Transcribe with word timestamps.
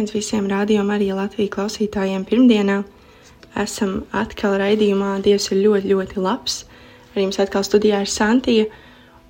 Sveiciens 0.00 0.16
visiem 0.16 0.46
rādījumam, 0.48 0.94
arī 0.94 1.10
Latvijas 1.12 1.50
klausītājiem 1.52 2.22
pirmdienā. 2.24 2.78
Esam 3.60 4.06
atkal 4.16 4.54
raidījumā 4.56 5.18
Dievs 5.20 5.50
ir 5.52 5.60
ļoti, 5.60 5.90
ļoti 5.92 6.22
labs. 6.24 6.54
Ar 7.12 7.20
jums 7.20 7.36
atkal 7.42 7.66
studijā 7.68 7.98
ir 8.00 8.08
Santija, 8.08 8.64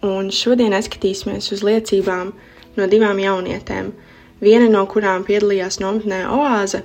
un 0.07 0.31
šodien 0.31 0.77
skatīsimies 0.79 1.51
uz 1.57 1.65
liecībām 1.67 2.31
no 2.77 2.87
divām 2.87 3.19
jaunietēm. 3.19 3.91
Viena 4.39 4.71
no 4.71 4.85
kurām 4.87 5.27
piedalījās 5.27 5.81
nometnē 5.83 6.23
Oāze, 6.39 6.85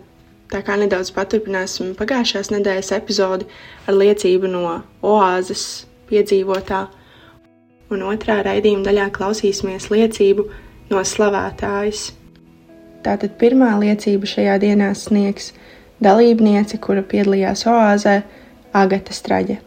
tā 0.49 0.65
kā 0.65 0.81
nedaudz 0.81 1.13
paturpināsim 1.13 1.93
pagājušās 2.01 2.49
nedēļas 2.57 2.93
epizodi 2.97 3.45
ar 3.85 4.01
liecību 4.01 4.49
no 4.49 4.79
Oāzes 5.05 5.85
piedzīvotā, 6.09 6.87
un 7.93 8.09
otrā 8.09 8.41
raidījuma 8.49 8.89
daļā 8.89 9.11
klausīsimies 9.13 9.91
liecību 9.93 10.49
no 10.89 11.05
slavētājas. 11.05 12.15
Tātad 13.05 13.35
pirmā 13.37 13.75
liecība 13.77 14.25
šajā 14.25 14.55
dienā 14.63 14.89
sniegs 14.97 15.51
dalībniece, 16.01 16.79
kura 16.81 17.03
piedalījās 17.05 17.67
oāzē, 17.69 18.23
Agata 18.73 19.13
Straģe. 19.13 19.59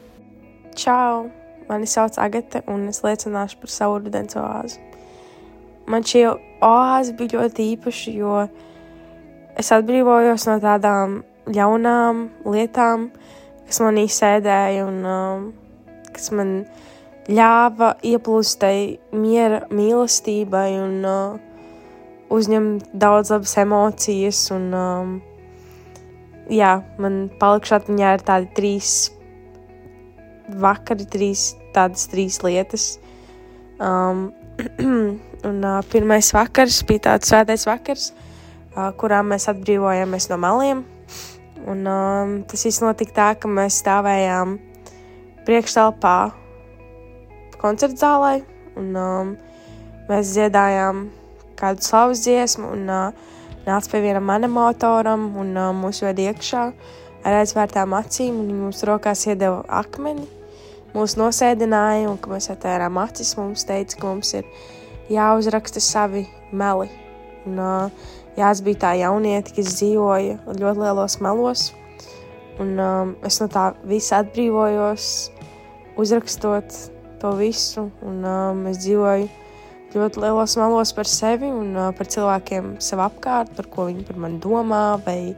Čau! 0.74 1.28
Mani 1.68 1.86
sauc 1.86 2.16
Agate, 2.18 2.62
un 2.66 2.88
es 2.88 3.02
liecināšu 3.04 3.60
par 3.60 3.70
savu 3.70 3.98
rudens 4.00 4.34
oāzi. 4.40 4.80
Man 5.88 6.02
šī 6.04 6.24
oāze 6.64 7.14
bija 7.16 7.38
ļoti 7.38 7.70
īpaša, 7.76 8.14
jo 8.16 8.34
es 9.60 9.70
atbrīvojos 9.76 10.48
no 10.48 10.58
tādām 10.64 11.18
ļaunām 11.46 12.24
lietām, 12.48 13.10
kas 13.68 13.82
manī 13.84 14.08
sēdēja 14.12 14.86
un 14.88 14.98
um, 15.08 15.50
kas 16.12 16.32
man 16.34 16.54
ļāva 17.28 17.94
ieplūst 18.02 18.58
tai 18.64 18.98
miera 19.12 19.62
mīlestībai 19.70 20.70
un 20.80 20.96
uh, 21.04 21.47
uzņem 22.32 22.66
daudz 22.92 23.32
labas 23.32 23.54
emocijas, 23.60 24.40
un 24.54 24.66
um, 24.76 25.14
jā, 26.52 26.78
man 27.00 27.28
palikšu 27.40 27.78
atmiņā 27.78 28.12
ir 28.16 28.24
tādi 28.26 28.50
trīs 28.56 28.92
vakari, 30.48 31.06
trīs 31.08 31.52
tādas 31.76 32.08
trīs 32.10 32.40
lietas. 32.44 32.90
Um, 33.78 34.30
un 35.48 35.58
uh, 35.62 35.80
pirmais 35.92 36.32
vakars 36.34 36.82
bija 36.88 37.06
tāds 37.10 37.30
svētais 37.30 37.66
vakars, 37.68 38.10
uh, 38.74 38.90
kurā 38.98 39.22
mēs 39.26 39.48
atbrīvojāmies 39.52 40.30
no 40.32 40.40
meliem. 40.42 40.84
Un, 41.68 41.84
um, 41.84 42.34
tas 42.48 42.64
viss 42.64 42.82
notika 42.82 43.14
tā, 43.16 43.28
ka 43.40 43.50
mēs 43.50 43.80
stāvējām 43.82 44.56
priekšstāvā 45.46 46.16
koncerta 47.58 47.98
zālē, 47.98 48.34
un 48.78 48.92
um, 48.96 49.32
mēs 50.08 50.34
dziedājām 50.36 51.08
kādu 51.58 51.84
slavas 51.84 52.22
dziesmu 52.24 52.72
un 52.74 52.88
uh, 52.92 53.28
nāca 53.66 53.92
pie 53.92 54.02
vienam 54.04 54.30
animatoram 54.34 55.28
un 55.40 55.54
uh, 55.56 55.70
mūs 55.76 56.02
ved 56.06 56.22
iekšā 56.24 56.64
ar 57.26 57.40
aizvērtām 57.40 57.96
acīm 57.98 58.38
un 58.42 58.52
mums 58.64 58.84
rokās 58.88 59.26
iedeva 59.26 59.64
akmeni. 59.80 60.26
Mūs 60.94 61.18
nosēdināja 61.20 62.08
un, 62.08 62.16
kad 62.16 62.32
mēs 62.32 62.48
atvērām 62.54 62.96
acis, 63.02 63.34
mums 63.36 63.66
teica, 63.68 63.98
ka 63.98 64.06
mums 64.08 64.32
ir 64.38 64.46
jāuzraksta 65.12 65.82
savi 65.84 66.24
meli. 66.52 66.88
Un, 67.46 67.60
uh, 67.60 68.14
Jās 68.38 68.60
bija 68.62 68.78
tā 68.84 68.90
jaunieta, 69.00 69.50
kas 69.50 69.72
dzīvoja 69.80 70.36
ļoti 70.46 70.78
lielos 70.84 71.16
melos, 71.24 71.62
un 72.62 72.76
um, 72.78 73.08
es 73.26 73.40
no 73.42 73.48
tā 73.50 73.72
visa 73.88 74.20
atbrīvojos, 74.22 75.06
uzrakstot 75.98 76.76
to 77.18 77.32
visu, 77.40 77.88
un 78.06 78.22
um, 78.22 78.60
es 78.70 78.78
dzīvoju 78.84 79.26
ļoti 79.94 80.20
lielos 80.20 80.56
melos 80.60 80.92
par 80.96 81.08
sevi 81.08 81.48
un 81.48 81.72
uh, 81.76 81.90
par 81.96 82.08
cilvēkiem 82.10 82.74
sev 82.84 83.00
apkārt, 83.04 83.54
par 83.56 83.68
ko 83.72 83.88
viņi 83.88 84.04
par 84.08 84.18
mani 84.20 84.40
domā, 84.42 84.82
vai 85.06 85.34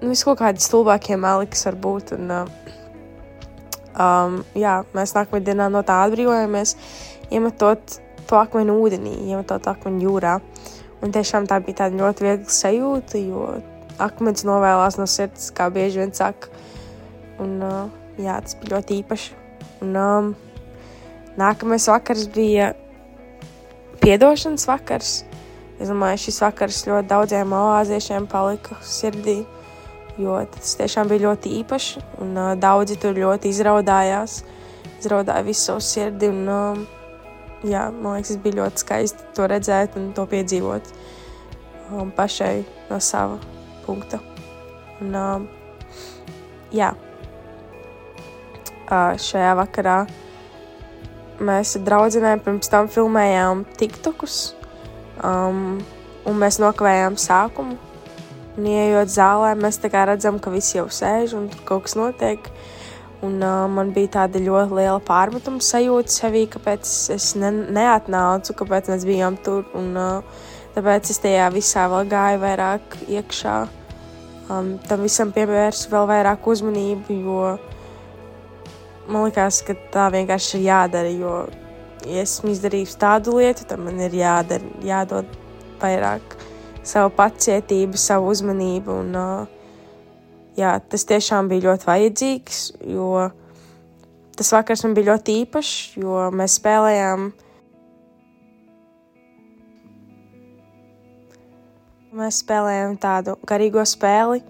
nu, 0.00 0.14
kaut 0.14 0.40
kādi 0.40 0.64
stulbākie 0.64 1.18
meli, 1.20 1.48
kas 1.50 1.66
var 1.68 1.76
būt. 1.84 2.14
Un, 2.16 2.32
uh, 2.32 2.78
um, 4.00 4.40
jā, 4.56 4.80
mēs 4.96 5.14
nākamajā 5.16 5.50
dienā 5.50 5.68
no 5.72 5.84
tā 5.86 6.00
atbrīvojamies, 6.06 6.76
iemetot 7.30 8.00
to 8.30 8.38
akmeni 8.40 8.72
ūdenī, 8.72 9.16
iemetot 9.28 9.68
akmeni 9.70 10.06
jūrā. 10.06 10.38
Un 11.00 11.12
tiešām 11.12 11.46
tā 11.48 11.60
bija 11.64 11.84
tāda 11.84 12.00
ļoti 12.00 12.26
viegla 12.26 12.54
sajūta, 12.54 13.20
jo 13.20 13.46
akmens 14.00 14.44
novēlās 14.48 14.98
no 15.00 15.06
sirds, 15.08 15.48
kā 15.56 15.68
bieži 15.72 16.02
vien 16.02 16.12
saka. 16.16 16.52
Un, 17.40 17.56
uh, 17.64 17.88
jā, 18.20 18.36
tas 18.44 18.56
bija 18.60 18.76
ļoti 18.76 19.00
īpaši. 19.02 19.34
Un, 19.84 19.96
um, 19.96 20.30
nākamais 21.40 21.88
vakars 21.88 22.28
bija 22.32 22.74
piedošanas 24.00 24.66
vakars. 24.68 25.10
Es 25.80 25.88
domāju, 25.88 26.20
šis 26.26 26.40
vakars 26.42 26.84
ļoti 26.88 27.08
daudziem 27.08 27.52
oāziešiem 27.56 28.26
palika 28.28 28.76
sirdī, 28.84 29.38
jo 30.20 30.36
tas 30.52 30.74
tiešām 30.76 31.08
bija 31.08 31.30
ļoti 31.30 31.52
īpašs. 31.62 32.00
Un 32.20 32.34
uh, 32.36 32.52
daudzi 32.60 32.98
tur 33.00 33.16
ļoti 33.16 33.52
izraudājās, 33.52 34.42
izraudāja 34.98 35.46
visu 35.46 35.70
savu 35.70 35.84
sirdi. 35.84 36.28
Un, 36.28 36.42
uh, 36.52 36.82
jā, 37.64 37.86
man 37.94 38.18
liekas, 38.18 38.34
tas 38.34 38.42
bija 38.44 38.58
ļoti 38.60 38.84
skaisti 38.84 39.30
to 39.36 39.48
redzēt 39.48 39.96
un 40.00 40.10
to 40.16 40.26
piedzīvot 40.28 40.92
um, 41.90 42.12
pašai 42.16 42.64
no 42.90 43.00
sava 43.00 43.38
punkta. 43.86 44.20
Un, 45.00 45.14
um, 45.16 45.46
jā, 46.76 46.92
uh, 48.90 49.12
šajā 49.16 49.54
vakarā 49.64 49.98
mēs 51.40 51.76
ar 51.78 51.84
draugiem 51.86 52.42
pirms 52.44 52.70
tam 52.70 52.88
filmējām 52.90 53.64
TikTokus, 53.80 54.40
um, 55.24 55.78
un 56.28 56.40
mēs 56.40 56.60
nokavējām 56.62 57.16
sākumu. 57.20 57.78
Un, 58.58 58.66
ieejot 58.66 59.08
zālē, 59.08 59.54
mēs 59.56 59.78
redzam, 59.80 60.38
ka 60.42 60.50
visi 60.52 60.76
jau 60.76 60.88
sēž 60.90 61.36
un 61.38 61.48
tur 61.48 61.62
kaut 61.64 61.86
kas 61.86 61.96
notiek. 61.96 62.50
Un, 63.22 63.36
uh, 63.44 63.66
man 63.68 63.92
bija 63.92 64.24
tāda 64.24 64.40
ļoti 64.40 64.76
liela 64.78 65.00
pārmetuma 65.04 65.60
sajūta 65.60 66.08
sevī, 66.08 66.46
kāpēc 66.48 66.88
es 67.14 67.34
ne, 67.36 67.50
neatnācu, 67.52 68.56
kāpēc 68.56 68.88
mēs 68.92 69.04
bijām 69.04 69.36
tur. 69.44 69.66
Un, 69.76 69.92
uh, 69.96 70.46
tāpēc 70.76 71.12
es 71.12 71.20
tajā 71.20 71.50
visā 71.52 71.84
vēl 71.92 72.08
gāju 72.08 72.40
vairāk 72.40 72.96
iekšā. 73.08 73.56
Um, 74.50 74.78
tam 74.88 75.04
visam 75.04 75.30
pievērsu 75.36 75.92
vēl 75.92 76.08
vairāk 76.10 76.48
uzmanību, 76.50 77.18
jo 77.22 77.42
man 79.10 79.26
liekas, 79.26 79.60
ka 79.66 79.74
tā 79.92 80.06
vienkārši 80.14 80.56
ir 80.58 80.66
jādara. 80.68 81.10
Jo, 81.12 81.34
ja 82.06 82.22
esmu 82.24 82.54
izdarījis 82.54 82.98
tādu 83.00 83.36
lietu, 83.40 83.66
tad 83.68 83.82
man 83.82 83.98
ir 84.00 84.14
jādara, 84.16 84.70
jādod 84.86 85.28
vairāk 85.82 86.36
savu 86.86 87.12
pacietību, 87.16 87.98
savu 88.00 88.30
uzmanību. 88.32 88.96
Un, 89.02 89.18
jā, 90.58 90.72
tas 90.90 91.06
tiešām 91.08 91.50
bija 91.50 91.70
ļoti 91.70 91.88
vajadzīgs, 91.90 92.64
jo 92.94 93.28
tas 94.38 94.54
vakars 94.56 94.86
man 94.86 94.96
bija 94.96 95.12
ļoti 95.12 95.38
īpašs, 95.44 95.76
jo 96.00 96.26
mēs 96.34 96.58
spēlējām. 96.60 97.30
Mēs 102.20 102.40
spēlējām 102.42 102.96
tādu 102.98 103.36
garīgo 103.46 103.84
spēli, 103.86 104.40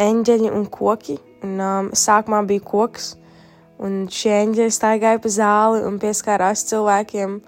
eņģeļi 0.00 0.50
un 0.52 0.66
koki. 0.68 1.16
Un, 1.40 1.54
um, 1.56 1.86
sākumā 1.96 2.42
bija 2.44 2.60
koks, 2.68 3.14
Un 3.80 4.04
šie 4.12 4.34
eņģeļi 4.42 4.72
staigāja 4.76 5.20
pa 5.24 5.30
zāli 5.32 5.80
un 5.88 5.96
pieskārās 6.02 6.66
cilvēkiem. 6.68 7.38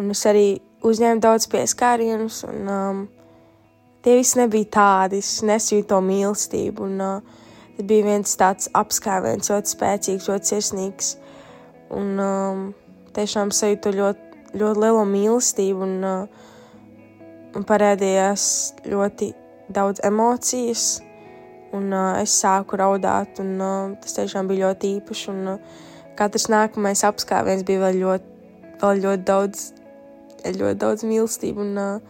Un 0.00 0.10
es 0.10 0.22
arī 0.26 0.46
uzņēmu 0.86 1.22
daudz 1.22 1.46
pieskārienus, 1.52 2.40
un 2.48 2.70
um, 2.74 3.02
tie 4.02 4.16
visi 4.18 4.40
nebija 4.40 4.70
tādi. 4.74 5.20
Es 5.22 5.44
nesīju 5.46 5.86
to 5.92 6.00
mīlestību. 6.02 6.88
Un, 6.88 7.04
uh, 7.04 7.44
tas 7.76 7.86
bija 7.86 8.08
viens 8.08 8.34
tāds 8.40 8.70
apskāviens, 8.76 9.52
ļoti 9.52 9.74
spēcīgs, 9.76 10.30
ļoti 10.32 10.52
sirsnīgs. 10.54 11.12
Un 11.94 12.18
um, 12.24 12.64
tiešām 13.14 13.52
sajūtu 13.54 13.92
ļoti, 13.98 14.42
ļoti 14.58 14.84
lielu 14.86 15.04
mīlestību, 15.12 15.86
un, 15.86 15.94
uh, 16.06 16.50
un 17.54 17.68
parādījās 17.68 18.48
ļoti 18.90 19.30
daudz 19.70 20.02
emocijas 20.06 20.96
Un 21.76 21.92
uh, 21.94 22.18
es 22.18 22.34
sāku 22.42 22.78
raudāt, 22.80 23.38
un 23.42 23.52
uh, 23.62 23.92
tas 24.02 24.16
tiešām 24.16 24.48
bija 24.50 24.70
ļoti 24.70 24.94
īpaši. 24.98 25.28
Un, 25.34 25.52
uh, 25.54 25.84
katrs 26.18 26.48
nākamais 26.52 27.04
apskāviens 27.06 27.62
bija 27.66 27.84
vēl 27.86 28.00
ļoti, 28.04 28.32
vēl 28.82 29.04
ļoti 29.04 29.28
daudz 29.28 29.68
ļoti 30.40 30.80
daudz 30.80 31.04
mīlestību. 31.04 31.66
Un, 31.66 32.00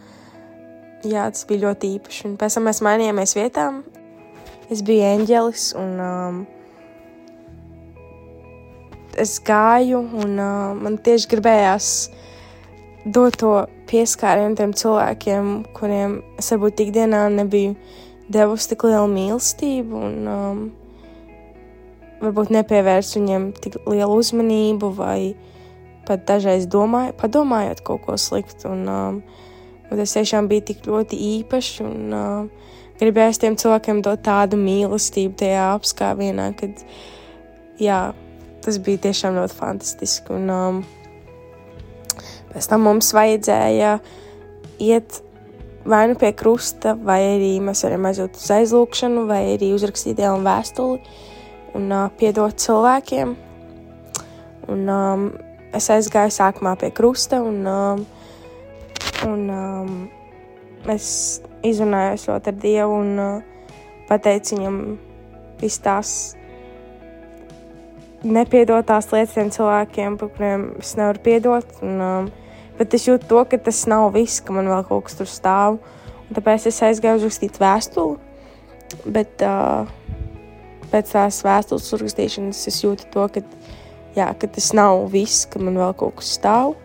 jā, 1.03 1.25
tas 1.33 1.45
bija 1.49 1.67
ļoti 1.67 1.95
īpaši. 1.97 2.25
Un 2.29 2.37
pēc 2.39 2.57
tam 2.57 2.67
mēs 2.69 2.81
mainījāmies 2.85 3.35
vietām. 3.37 3.81
Es 4.71 4.83
biju 4.87 5.03
eņģelis 5.03 5.65
un 5.79 5.95
um, 5.99 6.41
es 9.19 9.35
gāju, 9.43 9.99
un 10.23 10.37
uh, 10.39 10.71
man 10.79 10.95
tieši 11.03 11.27
gribējās 11.33 11.89
dot 13.03 13.35
to 13.41 13.51
pieskārienu 13.89 14.55
tiem 14.55 14.75
cilvēkiem, 14.77 15.49
kuriem 15.75 16.21
es 16.39 16.53
varbūt 16.53 16.85
ikdienā 16.85 17.25
nebiju 17.33 17.75
devusi 18.33 18.71
tik 18.71 18.85
lielu 18.87 19.09
mīlestību. 19.11 20.01
Un, 20.07 20.31
um, 20.31 20.63
varbūt 22.21 22.51
nepievērst 22.53 23.17
viņiem 23.17 23.47
tik 23.61 23.79
lielu 23.89 24.17
uzmanību, 24.21 24.91
vai 24.97 25.33
pat 26.07 26.25
dažreiz 26.29 26.67
domāju, 26.69 27.15
padomājot 27.19 27.83
kaut 27.85 28.05
ko 28.05 28.17
sliktu. 28.19 28.71
Un, 28.73 28.85
um, 28.89 29.21
tas 29.89 30.15
tiešām 30.17 30.49
bija 30.51 30.69
tik 30.71 30.85
ļoti 30.87 31.19
īpašs. 31.37 31.81
Un, 31.85 32.15
uh, 32.15 32.71
gribējās 33.01 33.41
tiem 33.41 33.57
cilvēkiem 33.57 34.03
dot 34.05 34.21
tādu 34.25 34.59
mīlestību 34.61 35.37
tajā 35.41 35.71
apskāvienā, 35.75 36.51
kad 36.59 36.83
jā, 37.81 38.01
tas 38.61 38.77
bija 38.85 39.01
tiešām 39.07 39.39
ļoti 39.39 39.57
fantastiski. 39.57 40.37
Un, 40.37 40.53
um, 40.53 40.81
pēc 42.53 42.69
tam 42.69 42.85
mums 42.85 43.11
vajadzēja 43.17 43.97
iet 44.81 45.21
vai 45.85 46.07
nu 46.07 46.15
pie 46.15 46.31
krusta, 46.37 46.93
vai 46.95 47.19
arī 47.35 47.51
mēs 47.63 47.83
varam 47.85 48.07
aiziet 48.09 48.37
uz 48.37 48.49
aizlūgšanu, 48.53 49.25
vai 49.29 49.41
arī 49.55 49.71
uzrakstīt 49.75 50.19
dienu 50.19 50.43
vēstuli 50.45 50.99
un 51.77 51.87
uh, 51.91 52.09
piedot 52.19 52.57
cilvēkiem. 52.61 53.35
Un, 54.71 54.83
um, 54.91 55.29
es 55.75 55.87
aizgāju 55.91 56.33
sākumā 56.35 56.75
pie 56.79 56.91
krusta, 56.95 57.41
un, 57.41 57.63
um, 57.67 58.03
un 59.27 59.47
um, 59.55 59.95
es 60.91 61.41
izrunājos 61.65 62.27
ar 62.33 62.53
Dievu 62.61 62.99
un 63.01 63.17
uh, 63.21 63.73
pateicu 64.09 64.57
viņam 64.57 64.77
visas 65.61 65.81
tās 65.85 66.13
nepiedotās 68.21 69.09
lietas 69.13 69.33
tiem 69.33 69.49
cilvēkiem, 69.53 70.17
par 70.21 70.29
kuriem 70.35 70.67
es 70.81 70.93
nevaru 70.99 71.25
piedot. 71.25 71.75
Un, 71.81 72.01
um, 72.05 72.29
bet 72.79 72.93
es 72.97 73.07
jūtu 73.07 73.27
to, 73.29 73.45
ka 73.49 73.59
tas 73.69 73.83
nav 73.91 74.11
viss, 74.15 74.41
ka 74.43 74.55
man 74.55 74.69
vēl 74.71 74.85
kaut 74.89 75.07
kas 75.07 75.17
tur 75.19 75.29
stāv. 75.29 75.79
Un 76.27 76.37
tāpēc 76.37 76.67
es 76.71 76.83
aizgāju 76.87 77.21
uzrakstīt 77.21 77.59
vēstuli. 77.61 78.19
Bet, 79.05 79.43
uh, 79.47 79.87
pēc 80.91 81.11
tās 81.15 81.41
vēstules 81.47 81.91
uzrakstīšanas 81.95 82.67
es 82.71 82.79
jūtu 82.83 83.07
to, 83.13 83.27
ka, 83.31 83.43
jā, 84.17 84.31
ka 84.39 84.47
tas 84.47 84.71
nav 84.77 85.05
viss, 85.11 85.45
ka 85.49 85.59
man 85.63 85.79
vēl 85.79 85.95
kaut 85.99 86.19
kas 86.19 86.35
stāv 86.39 86.75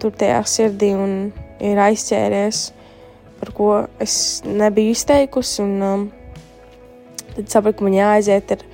tur 0.00 0.14
tajā 0.16 0.40
sirdī 0.48 0.90
un 0.96 1.14
ir 1.60 1.80
aizķēries, 1.80 2.62
par 3.40 3.52
ko 3.56 3.68
es 4.00 4.14
nebiju 4.46 4.94
izteikusi. 4.96 5.64
Un, 5.64 5.74
um, 5.84 6.06
tad 7.34 7.52
sapratu, 7.52 7.80
ka 7.80 7.86
man 7.86 7.96
jāaiziet 7.98 8.54
ar, 8.56 8.64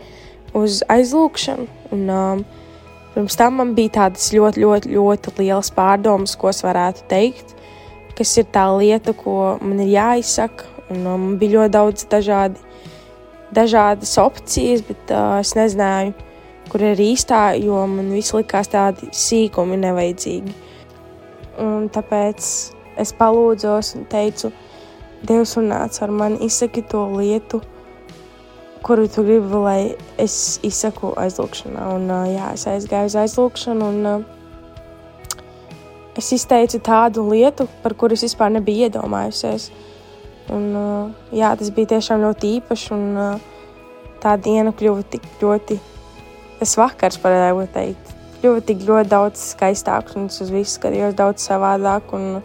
uz 0.57 0.83
aizlūgšanu. 0.93 1.67
Un, 1.95 2.07
um, 2.11 2.45
pirms 3.17 3.37
tam 3.41 3.57
man 3.63 3.73
bija 3.77 3.95
tādas 4.03 4.29
ļoti, 4.37 4.61
ļoti, 4.61 4.93
ļoti 4.93 5.33
lielas 5.41 5.73
pārdomas, 5.73 6.37
ko 6.37 6.53
es 6.53 6.61
varētu 6.65 7.07
teikt, 7.09 7.57
kas 8.17 8.37
ir 8.37 8.47
tā 8.53 8.67
lieta, 8.77 9.17
ko 9.17 9.57
man 9.65 9.81
ir 9.81 9.95
jāizsaka. 9.97 10.69
Un, 10.87 11.01
um, 11.03 11.23
man 11.25 11.39
bija 11.41 11.57
ļoti 11.57 11.73
daudz 11.75 12.05
dažādi 12.13 12.61
dažādas 13.57 14.13
opcijas, 14.21 14.85
bet 14.87 15.11
uh, 15.15 15.39
es 15.41 15.55
nezināju, 15.57 16.13
kur 16.71 16.83
ir 16.83 17.01
īstā, 17.01 17.57
jo 17.63 17.79
man 17.91 18.11
viss 18.15 18.35
likās 18.37 18.71
tādi 18.73 19.09
sīkumi 19.15 19.79
nevajadzīgi. 19.81 20.55
Un 21.63 21.89
tāpēc 21.93 22.51
es 23.01 23.13
palūdzos 23.17 23.95
un 23.99 24.07
teicu, 24.13 24.53
Dievs, 25.27 25.55
runāts 25.57 26.03
ar 26.05 26.13
mani, 26.13 26.43
izsaki 26.45 26.83
to 26.87 27.01
lietu, 27.17 27.63
kuru 28.87 29.09
tu 29.11 29.25
gribi, 29.27 29.59
lai 29.65 29.81
es 30.23 30.61
izsaku 30.63 31.11
aizlūgšanā. 31.19 31.89
Un, 31.97 32.07
jā, 32.31 32.53
es 32.55 32.67
aizgāju 32.71 33.11
uz 33.11 33.17
aizlūgšanu, 33.25 33.89
un 33.91 34.25
es 36.17 36.29
izteicu 36.37 36.79
tādu 36.87 37.25
lietu, 37.33 37.67
par 37.83 37.97
kuru 37.99 38.15
es 38.15 38.23
vispār 38.29 38.55
nebiju 38.55 38.87
iedomājusies. 38.87 39.73
Un, 40.55 40.71
jā, 41.35 41.51
tas 41.59 41.73
bija 41.75 41.97
tiešām 41.97 42.23
ļoti 42.23 42.53
īpašs. 42.61 42.87
Un, 42.95 43.43
tā 44.23 44.37
diena 44.39 44.71
kļuva 44.71 45.03
tik 45.11 45.27
ļoti, 45.43 45.81
tas 46.61 46.79
vakars, 46.79 47.19
varētu 47.23 47.67
teikt, 47.75 48.15
kļuva 48.39 48.63
tik 48.71 48.87
ļoti 48.87 49.11
daudz 49.17 49.51
skaistāks. 49.51 50.15
Un 50.15 50.31
es 50.31 50.39
uz 50.47 50.55
visu 50.55 50.79
skatījos 50.79 51.19
daudz 51.19 51.43
savādāk. 51.51 52.15
Un, 52.15 52.39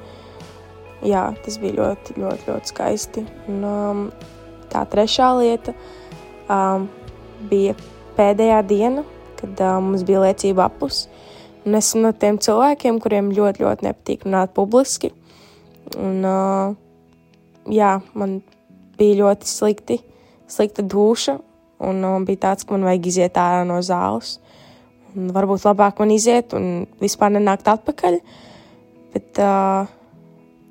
jā, 1.06 1.28
tas 1.46 1.62
bija 1.62 1.78
ļoti, 1.84 2.18
ļoti, 2.18 2.50
ļoti 2.50 2.74
skaisti. 2.74 3.28
Un, 3.46 3.62
um, 3.62 4.06
tā 4.74 4.88
trešā 4.90 5.36
lieta 5.38 5.78
um, 6.52 6.88
bija 7.50 7.76
pēdējā 8.18 8.62
diena, 8.68 9.06
kad 9.40 9.64
uh, 9.64 9.80
mums 9.84 10.06
bija 10.08 10.26
liecība 10.26 10.68
apus. 10.68 11.06
Un 11.66 11.78
es 11.78 11.92
esmu 11.92 12.08
no 12.08 12.12
tiem 12.18 12.40
cilvēkiem, 12.42 12.98
kuriem 13.02 13.30
ļoti, 13.38 13.64
ļoti 13.64 13.86
nepatīk 13.86 14.26
runāt 14.26 14.54
publiski. 14.58 15.12
Un, 16.00 16.24
uh, 16.26 16.74
jā, 17.70 17.96
man 18.18 18.40
bija 18.98 19.20
ļoti 19.24 19.50
slikti, 19.50 20.00
slikta 20.50 20.86
duša, 20.86 21.38
un 21.82 22.02
man 22.06 22.26
bija 22.26 22.48
tāds, 22.48 22.66
ka 22.66 22.76
man 22.76 22.88
vajag 22.90 23.12
iziet 23.12 23.40
ārā 23.42 23.66
no 23.68 23.80
zāles. 23.86 24.40
Un 25.12 25.32
varbūt 25.36 25.66
labāk 25.68 26.00
man 26.00 26.14
iziet 26.14 26.54
un 26.58 26.86
vispār 27.02 27.34
nenākt 27.36 27.68
atpakaļ. 27.68 28.20
Bet 29.12 29.42
uh, 29.44 29.90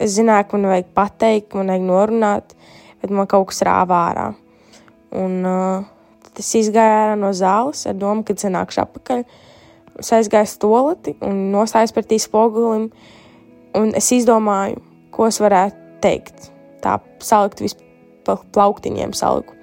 es 0.00 0.14
zināju, 0.16 0.48
ka 0.48 0.58
man 0.58 0.70
vajag 0.74 0.94
pateikt, 0.96 1.56
man 1.58 1.74
vajag 1.74 1.88
norunāt, 1.90 2.54
bet 3.02 3.12
man 3.14 3.28
kaut 3.30 3.50
kas 3.50 3.62
rāvā 3.68 4.04
ārā. 4.10 4.30
Un 5.16 5.40
uh, 5.42 5.86
tad 6.22 6.42
es 6.42 6.50
izgāju 6.60 6.96
ārā 6.96 7.16
no 7.18 7.32
zāles 7.34 7.82
ar 7.90 7.96
domu, 7.98 8.22
ka 8.26 8.36
cenākšu 8.38 8.84
atpakaļ. 8.84 9.24
Es 10.00 10.12
aizgāju 10.16 10.48
stolati 10.48 11.16
un 11.26 11.48
nostājos 11.52 11.92
pretī 11.96 12.20
spogulim, 12.22 12.88
un 13.76 13.90
es 13.98 14.10
izdomāju, 14.14 14.78
ko 15.14 15.26
es 15.28 15.40
varētu 15.42 15.76
teikt 16.04 16.50
tā 16.80 16.96
salikt 17.20 17.60
visu 17.60 17.76
pa 18.24 18.38
plauktiņiem 18.54 19.12
saliku. 19.16 19.56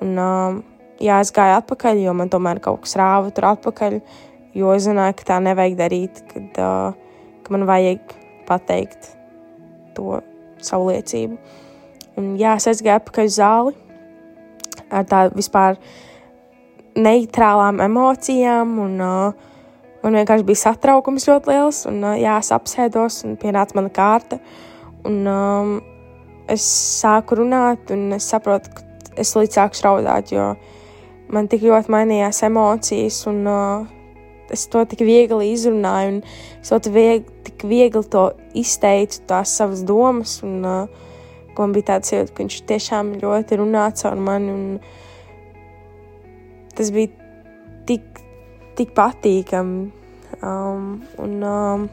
Un, 0.00 0.16
um, 0.16 0.58
jā, 1.02 1.20
es 1.20 1.30
gāju 1.36 1.58
atpakaļ, 1.60 2.00
jo 2.06 2.16
man 2.16 2.32
tomēr 2.32 2.62
kaut 2.64 2.86
kas 2.86 2.96
rāva 2.98 3.30
tur 3.36 3.50
atpakaļ, 3.52 4.00
jo 4.56 4.72
es 4.74 4.88
zināju, 4.88 5.18
ka 5.20 5.28
tā 5.34 5.38
nevajag 5.44 5.76
darīt, 5.78 6.24
kad, 6.32 6.58
uh, 6.64 7.36
ka 7.44 7.54
man 7.54 7.68
vajag 7.68 8.16
pateikt 8.48 9.12
to 9.94 10.18
savu 10.64 10.90
liecību. 10.90 11.36
Un, 12.18 12.34
jā, 12.40 12.56
es 12.56 12.66
aizgāju 12.72 12.96
atpakaļ 13.02 13.28
uz 13.28 13.38
zāli 13.38 13.76
ar 14.90 15.06
tādu 15.08 15.38
vispār 15.38 15.78
neitrālām 16.98 17.80
emocijām, 17.84 18.74
un 18.82 18.98
uh, 19.04 19.46
man 20.02 20.18
vienkārši 20.18 20.46
bija 20.48 20.64
satraukums 20.64 21.28
ļoti 21.30 21.52
liels, 21.52 21.84
un 21.90 22.02
uh, 22.04 22.16
jā, 22.18 22.36
es 22.42 22.50
apsēdos, 22.54 23.22
un 23.28 23.38
pienāca 23.40 23.78
mana 23.78 23.92
kārta. 23.94 24.40
Un, 25.06 25.22
um, 25.30 25.76
es 26.50 26.66
sāku 27.00 27.38
runāt, 27.40 27.92
un 27.94 28.10
es 28.16 28.26
saprotu, 28.32 28.74
ka 28.74 28.84
es 29.20 29.32
līdz 29.36 29.60
sāku 29.60 29.84
raudāt, 29.86 30.34
jo 30.34 30.52
man 31.30 31.48
tik 31.50 31.62
ļoti 31.64 31.92
mainījās 31.94 32.42
emocijas, 32.48 33.22
un 33.30 33.44
uh, 33.48 33.86
es 34.50 34.66
to 34.70 34.82
tik 34.90 35.04
viegli 35.06 35.52
izrunāju, 35.54 36.16
un 36.16 36.22
es 36.58 36.72
to 36.74 36.92
viegli, 36.92 37.24
tik 37.46 37.64
viegli 37.70 38.02
to 38.12 38.26
izteicu, 38.58 39.22
tās 39.30 39.54
savas 39.60 39.84
domas, 39.86 40.40
un 40.46 40.66
uh, 40.66 41.06
man 41.60 41.76
bija 41.76 41.92
tāds 41.94 42.12
jūtas, 42.12 42.32
ka 42.34 42.42
viņš 42.42 42.58
tiešām 42.70 43.14
ļoti 43.20 43.60
runāts 43.60 44.06
ar 44.08 44.18
mani, 44.20 44.80
tas 46.76 46.92
bija 46.94 47.12
tik, 47.88 48.20
tik 48.78 48.94
patīkami. 48.96 49.88
Um, 50.40 51.00
un, 51.20 51.32
um, 51.44 51.88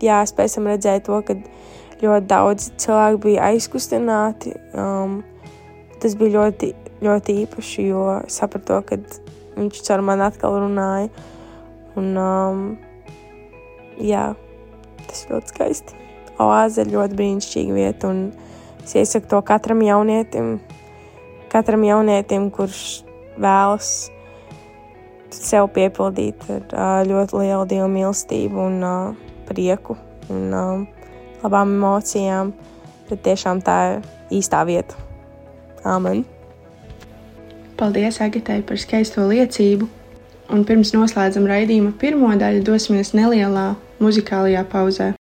jā, 0.00 0.22
es 0.22 0.32
pēc 0.36 0.56
tam 0.56 0.68
redzēju 0.70 1.04
to, 1.08 1.20
ka 1.26 1.36
ļoti 2.02 2.30
daudz 2.30 2.70
cilvēku 2.80 3.22
bija 3.26 3.48
aizkustināti. 3.50 4.54
Um, 4.72 5.20
tas 6.00 6.14
bija 6.18 6.38
ļoti, 6.38 6.72
ļoti 7.04 7.38
īpaši, 7.44 7.88
jo 7.90 8.04
sapratu, 8.30 8.80
ka 8.86 9.00
viņš 9.58 9.90
ar 9.94 10.04
mani 10.06 10.26
atkal 10.28 10.60
runāja. 10.62 11.10
Un, 11.98 12.12
um, 12.14 12.66
jā, 13.98 14.30
tas 15.08 15.24
ļoti 15.30 15.54
skaisti. 15.54 15.96
Oāze 16.38 16.84
ir 16.84 16.92
ļoti 16.94 17.18
brīnišķīga 17.18 17.74
vieta, 17.74 18.12
un 18.12 18.28
es 18.88 18.96
iesaku 18.96 19.28
to 19.28 19.42
katram 19.44 19.82
jaunietim, 19.84 20.58
katram 21.52 21.84
jaunietim, 21.84 22.48
kurš 22.54 23.02
vēlas 23.40 24.08
sev 25.34 25.68
piepildīt 25.74 26.46
ar 26.72 27.04
ļoti 27.08 27.42
lielu 27.42 27.66
dievu 27.68 27.88
mīlestību 27.92 28.64
un 28.64 28.78
prieku. 29.48 29.98
Un, 30.28 30.86
labām 31.42 31.76
emocijām, 31.76 32.52
tad 33.08 33.22
tiešām 33.24 33.62
tā 33.64 33.76
ir 33.92 34.08
īstā 34.40 34.64
vieta. 34.68 34.96
Āmen! 35.84 36.24
Paldies 37.78 38.18
Agitai 38.24 38.60
par 38.66 38.80
skaisto 38.80 39.24
liecību! 39.28 39.88
Un 40.48 40.64
pirms 40.64 40.94
noslēdzam 40.96 41.44
raidījuma 41.48 41.92
pirmo 42.00 42.32
daļu, 42.40 42.64
dosimies 42.64 43.12
nelielā 43.12 43.74
muzikālajā 44.00 44.64
pauzē. 44.72 45.12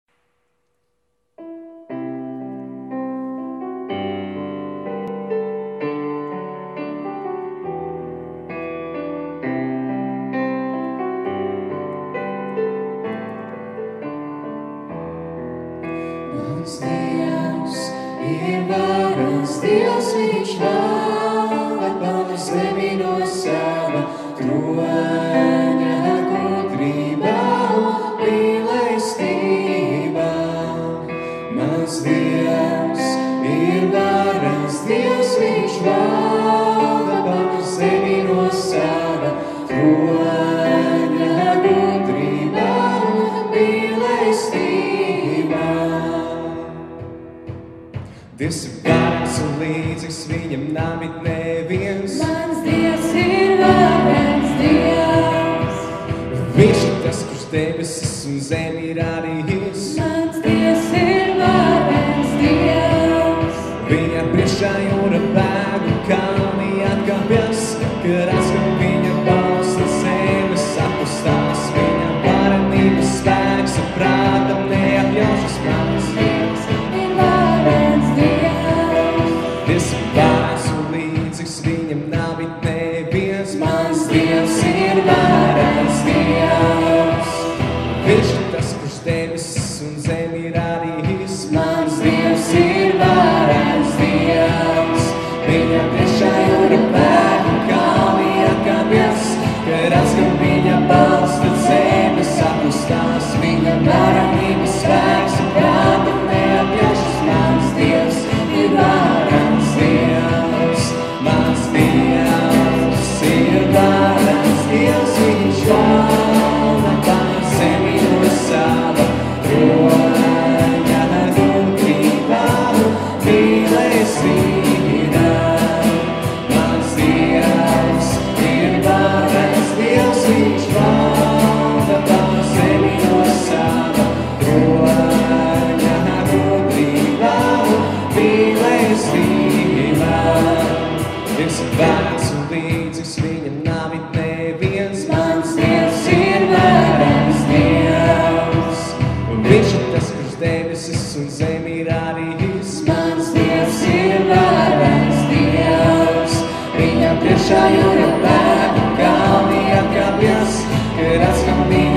cambias, 157.08 157.50
ya 157.50 157.70
yo 157.70 157.88
no 158.02 158.10
para, 158.22 158.68
cambia, 159.00 159.80
cambias, 159.96 160.66
eras 161.00 161.40
camino. 161.46 161.97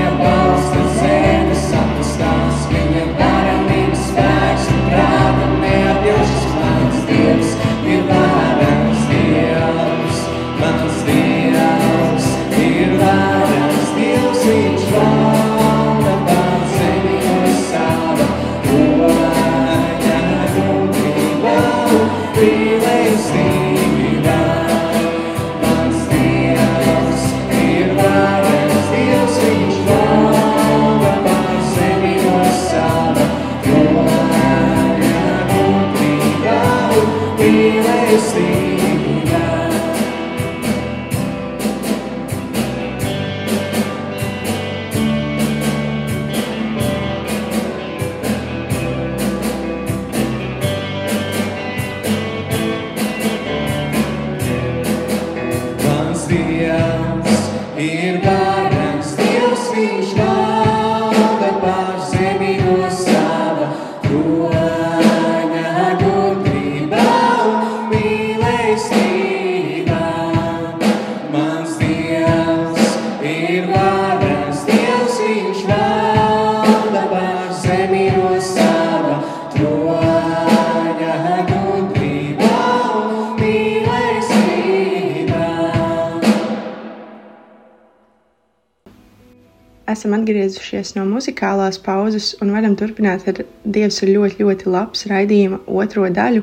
Esam 90.11 90.25
atgriezušies 90.25 90.97
no 90.97 91.05
muzikālās 91.07 91.79
pauzes 91.79 92.35
un 92.43 92.51
varam 92.51 92.75
turpināt 92.75 93.29
ar 93.31 93.45
Dievs 93.65 94.01
ir 94.03 94.11
ļoti, 94.17 94.43
ļoti 94.43 94.71
labs 94.71 95.07
raidījuma 95.07 95.61
otro 95.69 96.09
daļu, 96.11 96.43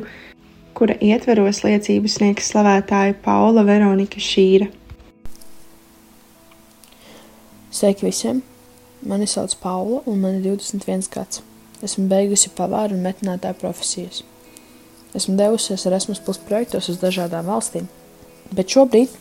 kura 0.73 0.95
ietveros 1.03 1.63
liecību 1.65 2.07
sniegs 2.07 2.47
slavētāja 2.51 3.17
Paula 3.23 3.65
Veronika 3.67 4.21
Šīra. 4.23 4.69
Sveiki 7.71 8.07
visiem! 8.07 8.41
Mani 9.03 9.27
sauc 9.27 9.57
Paula 9.59 10.01
un 10.07 10.21
man 10.21 10.39
ir 10.39 10.47
21 10.55 11.11
gads. 11.11 11.43
Esmu 11.83 12.07
beigusi 12.07 12.53
pavāru 12.55 12.95
un 12.95 13.03
metinātāju 13.03 13.59
profesijas. 13.59 14.23
Esmu 15.13 15.35
devusies 15.37 15.85
Erasmus 15.85 16.23
Plus 16.23 16.39
projektos 16.39 16.87
uz 16.89 17.01
dažādām 17.03 17.51
valstīm, 17.51 17.91
bet 18.55 18.71
šobrīd 18.71 19.11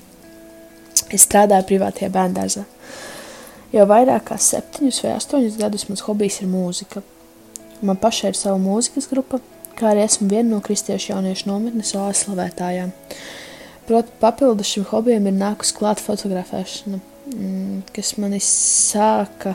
es 1.10 1.26
strādāju 1.26 1.66
privātajā 1.72 2.14
bērndārzā. 2.14 2.64
Jau 3.74 3.86
vairāk 3.90 4.28
kā 4.28 4.38
septiņus 4.38 5.02
vai 5.02 5.16
astoņus 5.16 5.58
gadus 5.58 5.86
mans 5.88 6.04
hobijs 6.06 6.38
ir 6.42 6.50
mūzika. 6.50 7.02
Man 7.82 7.98
pašai 8.00 8.30
ir 8.30 8.38
sava 8.38 8.60
mūzikas 8.62 9.08
grupa, 9.10 9.40
kā 9.76 9.90
arī 9.90 10.04
esmu 10.06 10.28
viena 10.30 10.54
no 10.54 10.60
kristiešu 10.64 11.12
jauniešu 11.12 11.50
nometnes 11.50 11.92
OAS 11.98 12.24
slavētājām. 12.24 12.94
Proti, 13.86 14.14
papildus 14.22 14.70
šim 14.70 14.86
hobijam 14.90 15.28
ir 15.28 15.36
nākus 15.36 15.74
klāt 15.74 16.00
fotografēšana, 16.02 17.02
mm, 17.34 17.82
kas 17.94 18.16
mani 18.22 18.40
sāka 18.42 19.54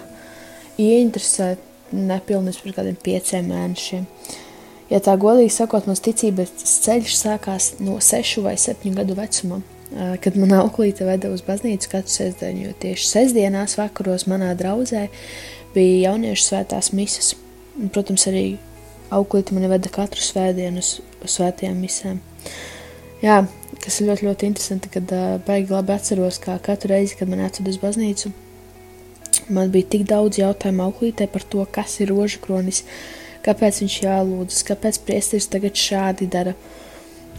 ieinteresēt 0.79 1.67
nepilnīgi 1.91 2.63
pirms 2.63 2.77
kādiem 2.77 3.01
pieciem 3.03 3.51
mēnešiem. 3.51 4.07
Ja 4.91 4.99
tā 5.03 5.15
godīgi 5.19 5.51
sakot, 5.55 5.87
mans 5.87 6.03
ticības 6.03 6.51
ceļš 6.83 7.15
sākās 7.15 7.73
no 7.79 7.99
sešu 8.03 8.43
vai 8.43 8.57
septiņu 8.59 8.99
gadu 8.99 9.15
vecuma 9.19 9.61
kad 10.23 10.37
manā 10.39 10.61
auklīte 10.63 11.05
veda 11.07 11.31
uz 11.33 11.43
baznīcu 11.45 11.91
katru 11.91 12.13
sestdienu, 12.13 12.67
jo 12.69 12.73
tieši 12.79 13.07
sestdienās 13.09 13.77
vakaros 13.79 14.27
manā 14.31 14.53
draudzē 14.57 15.07
bija 15.75 16.11
jauniešu 16.11 16.47
svētās 16.47 16.91
misas. 16.95 17.33
Un, 17.79 17.89
protams, 17.91 18.27
arī 18.31 18.45
auklīte 19.11 19.55
mani 19.55 19.69
veda 19.71 19.91
katru 19.91 20.23
svētdienu 20.23 20.83
uz, 20.83 20.99
uz 21.23 21.35
svētajām 21.37 21.79
misēm. 21.83 22.19
Jā, 23.21 23.41
kas 23.83 23.99
ir 23.99 24.09
ļoti, 24.09 24.27
ļoti 24.29 24.47
interesanti, 24.49 24.91
kad 24.93 25.11
uh, 25.13 25.35
baigi 25.45 25.73
labi 25.73 25.93
atceros, 25.95 26.39
kā 26.41 26.55
katru 26.63 26.93
reizi, 26.95 27.17
kad 27.19 27.29
man 27.29 27.43
atsūta 27.45 27.69
uz 27.69 27.79
baznīcu, 27.81 28.31
man 29.53 29.71
bija 29.73 29.91
tik 29.95 30.07
daudz 30.09 30.39
jautājumu 30.41 30.87
auklītē 30.87 31.27
par 31.31 31.45
to, 31.51 31.65
kas 31.69 31.99
ir 32.01 32.11
rožu 32.13 32.41
kronis, 32.43 32.83
kāpēc 33.45 33.83
viņš 33.83 33.97
jālūdzas, 34.05 34.65
kāpēc 34.71 35.01
priesteris 35.05 35.49
tagad 35.51 35.77
šādi 35.77 36.29
dara. 36.31 36.55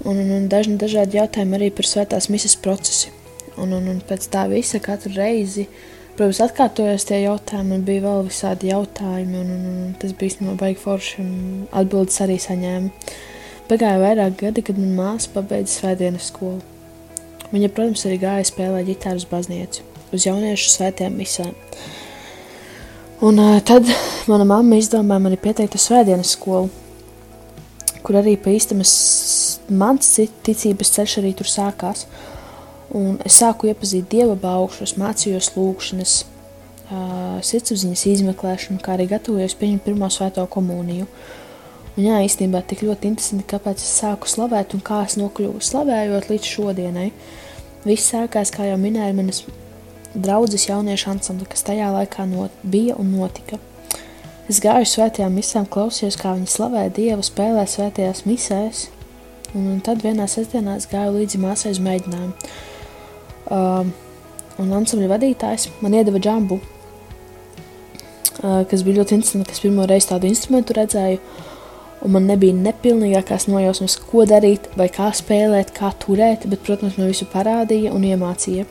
Un, 0.03 0.19
un, 0.19 0.31
un 0.35 0.47
dažni 0.51 0.79
dažādi 0.81 1.21
jautājumi 1.21 1.59
arī 1.59 1.71
par 1.75 1.87
svētās 1.87 2.29
misas 2.33 2.57
procesu. 2.59 3.13
Un, 3.57 3.75
un, 3.77 3.87
un 3.93 3.99
pēc 4.09 4.27
tā 4.33 4.47
visa 4.51 4.81
katru 4.83 5.13
reizi 5.15 5.69
Protams, 6.13 6.43
atkārtojos 6.45 7.07
tie 7.09 7.23
jautājumi, 7.23 7.79
un 7.79 7.85
bija 7.87 8.03
vēl 8.05 8.27
visādi 8.27 8.69
jautājumi, 8.69 9.39
un, 9.41 9.53
un, 9.55 9.63
un 9.71 9.95
tas 9.97 10.13
bija 10.13 10.29
īstenībā 10.29 10.59
baigi 10.61 10.81
forši, 10.83 11.23
un 11.23 11.31
atbildes 11.81 12.21
arī 12.21 12.37
saņēma. 12.43 13.15
Pagāja 13.71 14.03
vairāk 14.03 14.37
gadi, 14.43 14.65
kad 14.67 14.77
manā 14.77 14.93
māsa 14.99 15.33
pabeidza 15.33 15.79
svētdienas 15.79 16.29
skolu. 16.29 16.61
Viņa, 17.55 17.71
protams, 17.73 18.05
arī 18.05 18.19
gāja 18.21 18.45
spēlēt 18.45 18.91
ģitāru 18.91 19.23
uz 19.23 19.27
baznīcu, 19.31 19.87
uz 20.13 20.27
jauniešu 20.29 20.69
svētiem 20.75 21.17
misēm. 21.17 21.57
Un 23.25 23.41
uh, 23.41 23.57
tad 23.65 23.89
mana 24.29 24.45
mamma 24.53 24.77
izdomāja 24.83 25.25
mani 25.31 25.41
pieteikt 25.41 25.79
uz 25.81 25.89
svētdienas 25.89 26.35
skolu, 26.37 26.69
kur 28.03 28.19
arī 28.21 28.37
pa 28.41 28.53
īstemas 28.53 28.93
mans 29.71 30.17
ticības 30.47 30.93
ceļš 30.97 31.19
arī 31.23 31.33
tur 31.39 31.51
sākās. 31.51 32.07
Un 32.93 33.17
es 33.25 33.39
sāku 33.41 33.71
iepazīt 33.71 34.11
dieva 34.13 34.37
augšus, 34.53 34.99
mācījos 35.01 35.55
lūgšanas, 35.55 36.17
sirdsapziņas 37.49 38.03
izmeklēšanu, 38.11 38.83
kā 38.85 38.97
arī 38.97 39.09
gatavojos 39.15 39.57
pieņemt 39.57 39.87
pirmo 39.87 40.11
svēto 40.13 40.45
komuniju. 40.51 41.09
Un 41.93 42.05
jā, 42.07 42.21
īstenībā 42.25 42.63
tik 42.69 42.85
ļoti 42.87 43.11
interesanti, 43.13 43.49
kāpēc 43.49 43.81
es 43.81 43.97
sāku 44.01 44.29
slavēt 44.29 44.77
un 44.77 44.85
kā 44.85 45.03
es 45.07 45.19
nokļuvu 45.21 45.61
slavējot 45.65 46.31
līdz 46.33 46.53
šodienai. 46.53 47.09
Viss 47.85 48.13
sākās, 48.13 48.53
kā 48.55 48.69
jau 48.69 48.79
minēju, 48.81 49.17
manas 49.19 49.43
draudzes 50.15 50.69
jauniešu 50.69 51.13
ansambli, 51.13 51.49
kas 51.53 51.65
tajā 51.69 51.91
laikā 51.93 52.29
not, 52.29 52.55
bija 52.63 52.97
un 53.01 53.13
notika. 53.17 53.61
Es 54.53 54.59
gāju 54.61 54.85
svētajām 54.85 55.33
misēm, 55.39 55.65
klausījos, 55.73 56.17
kā 56.21 56.35
viņi 56.35 56.51
slavē 56.51 56.83
Dievu, 56.93 57.23
spēlē 57.25 57.63
svētajās 57.71 58.19
misēs, 58.27 58.81
un, 59.55 59.63
un 59.71 59.79
tad 59.81 60.03
vienā 60.05 60.27
sestdienā 60.29 60.75
es 60.77 60.85
gāju 60.91 61.15
līdzi 61.15 61.39
māsai 61.41 61.71
uz 61.73 61.79
mēģinājumu. 61.81 62.51
Uh, 63.47 63.87
un 64.61 64.75
ansambļa 64.77 65.09
vadītājs 65.15 65.71
man 65.81 65.97
iedeva 65.97 66.21
džambu, 66.21 66.59
uh, 66.59 66.67
kas 68.69 68.85
bija 68.85 68.99
ļoti 68.99 69.17
interesanti, 69.17 69.49
kas 69.55 69.63
pirmo 69.63 69.87
reizi 69.89 70.11
tādu 70.11 70.29
instrumentu 70.29 70.77
redzēju. 70.77 71.23
Un 72.05 72.13
man 72.19 72.29
nebija 72.29 72.59
nepilnīgākās 72.59 73.49
nojausmas, 73.49 73.95
ko 74.11 74.27
darīt, 74.29 74.67
vai 74.77 74.91
kā 74.93 75.09
spēlēt, 75.17 75.73
kā 75.79 75.95
turēt, 76.03 76.45
bet, 76.51 76.61
protams, 76.67 76.99
man 77.01 77.09
visu 77.09 77.25
parādīja 77.33 77.95
un 77.97 78.05
iemācīja. 78.11 78.67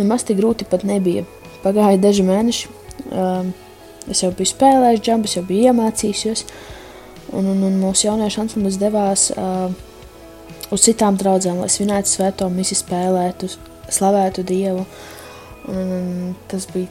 Nemaz 0.00 0.26
tik 0.26 0.40
grūti 0.40 0.66
pat 0.66 0.82
nebija. 0.88 1.22
Pagāja 1.62 2.00
daži 2.08 2.26
mēneši, 2.26 2.74
um, 3.12 3.54
es 4.10 4.22
jau 4.22 4.32
biju 4.34 4.52
spēlējis 4.52 5.02
džambas, 5.04 5.36
jau 5.38 5.44
biju 5.46 5.70
iemācījusies, 5.72 6.44
un, 7.32 7.50
un, 7.52 7.62
un 7.68 7.80
mūsu 7.82 8.08
jauniešu 8.08 8.44
ansamblis 8.44 8.78
devās 8.80 9.30
uh, 9.34 9.70
uz 10.74 10.84
citām 10.86 11.18
draudzēm, 11.18 11.60
lai 11.62 11.70
svinētu 11.72 12.12
svēto 12.12 12.48
misiju 12.52 12.82
spēlētu, 12.82 13.50
slavētu 13.92 14.46
Dievu. 14.46 14.86
Un, 15.66 15.90
un 15.96 16.34
tas 16.50 16.68
bija 16.70 16.90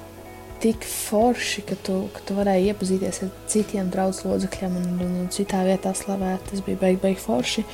tik 0.64 0.84
forši, 0.88 1.64
ka 1.68 1.78
tu, 1.86 2.00
ka 2.16 2.24
tu 2.28 2.36
varēji 2.38 2.72
iepazīties 2.72 3.22
ar 3.26 3.32
citiem 3.52 3.92
draugu 3.94 4.32
locekļiem 4.32 4.80
un, 4.80 4.90
un, 5.06 5.14
un 5.22 5.30
citā 5.32 5.62
vietā 5.68 5.94
slavēt. 5.96 6.50
Tas 6.50 6.64
bija 6.66 6.80
beig, 6.82 7.00
beig 7.04 7.22
forši. 7.22 7.66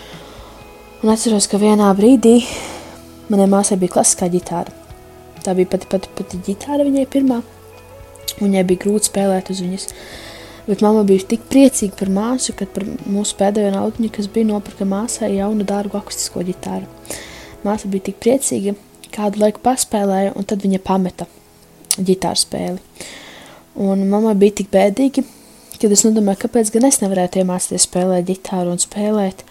Un 1.02 1.14
atceros, 1.14 1.48
ka 1.50 1.62
vienā 1.62 1.90
brīdī 1.98 2.42
manai 3.32 3.48
māsai 3.50 3.80
bija 3.82 3.98
klasiskā 3.98 4.30
ģitāra. 4.34 4.74
Tā 5.42 5.56
bija 5.58 5.72
pati, 5.72 5.90
pati, 5.90 6.12
pati 6.18 6.42
ģitāra 6.46 6.86
viņai 6.86 7.08
pirmā. 7.10 7.40
Viņai 8.42 8.64
bija 8.68 8.84
grūti 8.86 9.12
spēlēt 9.12 9.52
uz 9.54 9.62
viņas. 9.64 9.88
Bet 10.68 10.84
mamma 10.86 11.02
bija 11.08 11.26
tik 11.34 11.44
priecīga 11.50 11.98
par 12.00 12.12
māsu, 12.14 12.54
kad 12.58 12.70
par 12.74 12.86
mūsu 12.86 13.36
pēdējo 13.40 13.74
naudu, 13.74 14.10
kas 14.14 14.30
bija 14.32 14.50
nopirka 14.52 14.86
māsai 14.88 15.34
jaunu 15.36 15.66
dārgu 15.68 15.98
akustisko 16.00 16.46
ģitāru. 16.46 16.88
Māsa 17.66 17.90
bija 17.92 18.10
tik 18.10 18.20
priecīga, 18.22 18.76
kādu 19.14 19.42
laiku 19.42 19.62
paspēlēja, 19.66 20.36
un 20.38 20.48
tad 20.48 20.64
viņa 20.66 20.82
pameta 20.86 21.28
ģitāru 21.98 22.42
spēli. 22.42 23.06
Un 23.82 24.06
mamma 24.12 24.34
bija 24.38 24.60
tik 24.62 24.72
bēdīgi, 24.74 25.24
kad 25.82 25.94
es 25.94 26.06
nodomāju, 26.06 26.44
kāpēc 26.44 26.72
gan 26.76 26.88
es 26.90 27.02
nevarētu 27.02 27.42
iemācīties 27.42 27.88
spēlēt 27.88 28.28
ģitāru 28.30 28.76
un 28.76 28.82
spēlēt 28.82 29.46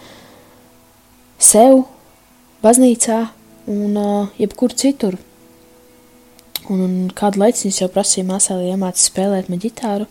sev, 1.41 1.83
baznīcā 2.63 3.19
un 3.71 3.97
uh, 3.99 4.31
jebkur 4.39 4.73
citur. 4.77 5.17
Un, 6.71 7.09
kādu 7.17 7.41
laiku 7.41 7.67
es 7.67 7.81
jau 7.81 7.89
prasīju 7.91 8.29
māsai, 8.29 8.57
lai 8.61 8.71
iemācītu 8.71 9.09
spēlēt 9.09 9.49
man 9.51 9.59
ģitāru, 9.59 10.07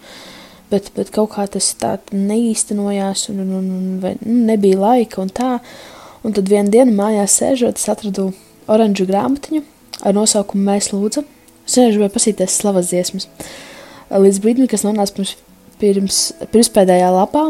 bet, 0.72 0.90
bet 0.96 1.12
kaut 1.14 1.32
kā 1.34 1.46
tas 1.48 1.70
tā 1.80 1.94
neīstenojās 2.12 3.28
un, 3.32 3.42
un, 3.46 3.54
un, 3.56 3.70
un 3.78 3.98
vai, 4.02 4.14
nu, 4.20 4.36
nebija 4.50 4.80
laika 4.82 5.22
un 5.24 5.32
tā. 5.32 5.56
Un 6.20 6.36
tad 6.36 6.50
vienā 6.52 6.68
dienā 6.68 6.92
mājās 6.92 7.38
sēžot, 7.40 7.80
es 7.80 7.88
atradu 7.88 8.28
oranžu 8.68 9.06
grāmatiņu 9.08 9.62
ar 10.04 10.16
nosaukumu 10.16 10.66
Mēs 10.66 10.90
lūdzam. 10.92 11.24
Es 11.64 11.78
negribēju 11.78 12.12
pasīties 12.12 12.58
slavas 12.60 12.90
dziesmas. 12.90 13.28
Līdz 14.10 14.40
brīdim, 14.42 14.68
kas 14.68 14.84
nonāca 14.84 15.14
pirms, 15.16 15.36
pirms, 15.80 16.20
pirms 16.52 16.70
pēdējā 16.74 17.08
lapā, 17.14 17.44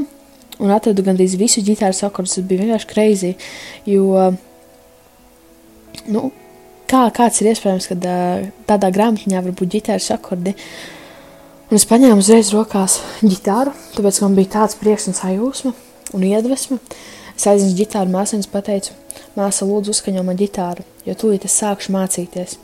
un 0.60 0.74
atradu 0.74 1.04
gandrīz 1.06 1.38
visu 1.40 1.64
ģitāras 1.64 2.02
akordus, 2.06 2.36
tas 2.36 2.46
bija 2.46 2.66
vienkārši 2.66 2.90
kreizi, 2.90 3.30
jo, 3.88 4.28
nu, 6.12 6.28
kā 6.90 7.04
kāds 7.14 7.40
ir 7.42 7.52
iespējams, 7.52 7.90
kad 7.92 8.08
tādā 8.68 8.90
grāmatiņā 8.94 9.44
var 9.46 9.56
būt 9.56 9.74
ģitāras 9.76 10.10
akordi, 10.16 10.56
un 11.70 11.78
es 11.78 11.86
paņēmu 11.88 12.22
uzreiz 12.22 12.52
rokās 12.54 12.98
ģitāru, 13.22 13.74
tāpēc 13.96 14.22
man 14.24 14.38
bija 14.38 14.56
tāds 14.58 14.78
prieks 14.80 15.08
un 15.10 15.18
sajūsma 15.18 15.74
un 16.18 16.26
iedvesma. 16.26 16.80
Es 17.36 17.46
aiznesu 17.48 17.78
ģitāru 17.78 18.12
māsai 18.12 18.42
un 18.42 18.48
pateicu, 18.52 18.92
māsa, 19.38 19.64
lūdzu, 19.64 19.94
uzskaņo 19.94 20.26
man 20.26 20.36
ģitāru 20.36 20.84
jo 21.06 21.16
tūlīt 21.18 21.46
es 21.48 21.56
sākšu 21.60 21.94
mācīties. 21.94 22.58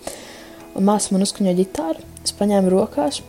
Un 0.77 0.87
māsa 0.87 1.15
man 1.15 1.25
uzskaņoja 1.25 1.59
ģitāru, 1.61 2.05
es 2.25 2.35
paņēmu 2.37 2.73
rokās, 2.73 3.23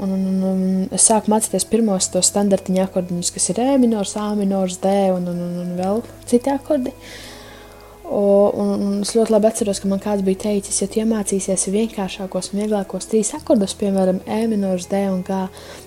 un, 0.00 0.14
un, 0.16 0.22
un, 0.26 0.44
un 0.50 0.62
es 0.96 1.06
sāku 1.06 1.30
mācīties 1.32 1.68
pirmos 1.70 2.10
tos 2.12 2.30
standartiņa 2.32 2.88
akordiņus, 2.88 3.32
kas 3.36 3.50
ir 3.52 3.62
E 3.62 3.76
minors, 3.80 4.16
A 4.18 4.30
minors, 4.38 4.80
D 4.82 4.94
un, 5.14 5.28
un, 5.30 5.42
un, 5.46 5.58
un 5.64 5.74
vēl 5.78 6.02
citi 6.30 6.52
akordi. 6.52 6.94
O, 8.10 8.50
un, 8.58 8.70
un 8.74 8.94
es 9.04 9.12
ļoti 9.14 9.30
labi 9.30 9.46
atceros, 9.46 9.78
ka 9.78 9.86
man 9.86 10.00
kāds 10.02 10.24
bija 10.26 10.40
teicis, 10.48 10.80
ja 10.82 10.88
tu 10.90 10.98
iemācīsies 10.98 11.68
vienkāršākos 11.70 12.48
un 12.50 12.58
vieglākos 12.58 13.06
trīs 13.06 13.28
akordus, 13.36 13.76
piemēram, 13.78 14.16
E 14.26 14.38
minors, 14.50 14.88
D 14.90 15.04
un 15.06 15.20
G, 15.26 15.36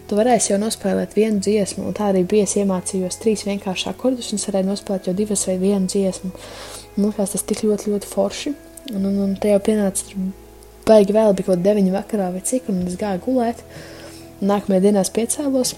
tu 0.08 0.16
varēsi 0.16 0.54
jau 0.54 0.60
nospēlēt 0.62 1.18
vienu 1.18 1.42
dziesmu, 1.44 1.84
un 1.90 1.98
tā 1.98 2.14
arī 2.14 2.22
bija. 2.24 2.46
Es 2.48 2.56
iemācījos 2.62 3.20
trīs 3.20 3.44
vienkāršus 3.44 3.90
akordus, 3.92 4.30
un 4.32 4.40
es 4.40 4.48
varēju 4.48 4.70
nospēlēt 4.70 5.10
jau 5.10 5.16
divas 5.18 5.44
vai 5.50 5.58
vienu 5.60 5.92
dziesmu. 5.92 6.32
Man 6.96 7.10
liekas, 7.10 7.34
tas 7.34 7.44
tik 7.50 7.66
ļoti, 7.68 7.92
ļoti 7.92 8.12
forši. 8.14 8.54
Un, 8.94 9.02
un, 9.10 9.18
un 9.26 9.34
te 9.44 9.52
jau 9.52 9.60
pienāca 9.66 10.24
baigi 10.88 11.16
vēl, 11.16 11.34
bija 11.36 11.50
kaut 11.50 11.58
kāda 11.58 11.66
deviņa 11.68 11.96
vakarā 11.98 12.30
vai 12.38 12.44
cik, 12.48 12.70
un 12.72 12.86
es 12.88 12.96
gāju 13.02 13.20
gulēt. 13.26 13.66
Nākamajā 14.40 14.86
dienā 14.88 15.04
es 15.04 15.12
piecēlos. 15.12 15.76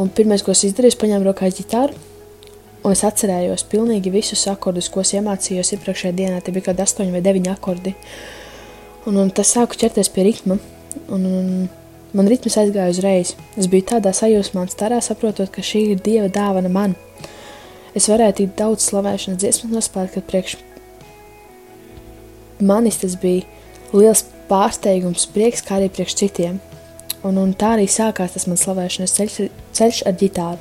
Un 0.00 0.08
pirmais, 0.16 0.40
ko 0.40 0.56
es 0.56 0.64
izdarīju, 0.64 0.96
paņēmu 1.04 1.28
rokā 1.28 1.52
ģitāru. 1.52 2.11
Un 2.82 2.96
es 2.96 3.04
atcerējos 3.06 3.66
pilnīgi 3.70 4.10
visus 4.10 4.42
akordus, 4.50 4.88
ko 4.90 5.04
es 5.04 5.12
iemācījos 5.14 5.74
iepriekšējā 5.76 6.16
dienā. 6.18 6.40
Tie 6.42 6.54
bija 6.54 6.66
kaut 6.66 6.74
kādi 6.74 6.86
astoņi 6.86 7.14
vai 7.14 7.22
deviņi 7.22 7.52
akordi. 7.52 7.94
Un, 9.06 9.20
un 9.22 9.30
tas 9.34 9.54
sāku 9.54 9.78
ķerties 9.78 10.10
pie 10.14 10.26
ritma. 10.26 10.58
Un, 11.06 11.28
un 11.28 11.46
man 12.16 12.28
ritms 12.30 12.58
aizgāja 12.58 12.90
uzreiz. 12.90 13.36
Es 13.54 13.70
biju 13.70 13.86
tādā 13.94 14.10
sajūsmā 14.16 14.66
un 14.66 14.72
starā 14.72 14.98
saprotot, 15.04 15.52
ka 15.54 15.62
šī 15.62 15.92
ir 15.94 16.02
Dieva 16.02 16.28
dāvana 16.32 16.72
man 16.72 16.98
es 17.94 18.08
varēju 18.08 18.36
tik 18.40 18.54
daudz 18.58 18.86
slavēšanas 18.88 19.40
dziesmu 19.40 19.72
nospēlēt, 19.72 20.14
ka 20.14 20.24
priekš 20.28 20.56
manis 22.62 23.00
tas 23.02 23.16
bija 23.20 23.44
liels 23.92 24.24
pārsteigums, 24.48 25.28
prieks, 25.34 25.64
kā 25.64 25.78
arī 25.78 25.90
priekš 25.92 26.16
citiem. 26.22 26.60
Un, 27.22 27.38
un 27.38 27.52
tā 27.54 27.76
arī 27.76 27.86
sākās 27.90 28.34
tas 28.34 28.48
mans 28.50 28.64
slavēšanas 28.66 29.16
ceļš, 29.18 29.38
ceļš 29.76 30.02
ar 30.08 30.18
ģitāru. 30.18 30.60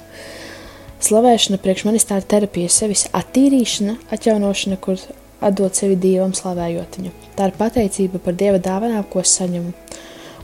Slavēšana 1.01 1.57
priekš 1.61 1.87
manis 1.87 2.05
tā 2.05 2.19
ir 2.21 2.27
terapija, 2.29 2.69
sevis 2.69 3.07
attīrīšana, 3.17 3.95
atjaunošana, 4.13 4.77
kur 4.81 5.01
atdot 5.41 5.77
sevi 5.77 5.95
Dievam, 5.97 6.35
slavējot 6.37 6.99
viņu. 6.99 7.13
Tā 7.37 7.47
ir 7.49 7.55
pateicība 7.57 8.21
par 8.21 8.37
Dieva 8.37 8.59
dāvanām, 8.61 9.07
ko 9.09 9.23
saņemu 9.25 9.73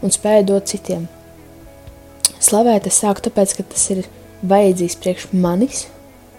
un 0.01 0.13
spēju 0.13 0.47
dot 0.49 0.71
citiem. 0.71 1.05
Slavēt 2.41 2.89
es 2.89 2.97
sāku 3.03 3.27
tāpēc, 3.27 3.53
ka 3.57 3.67
tas 3.69 3.85
ir 3.93 4.01
vajadzīgs 4.45 4.97
priekš 5.01 5.27
manis, 5.33 5.85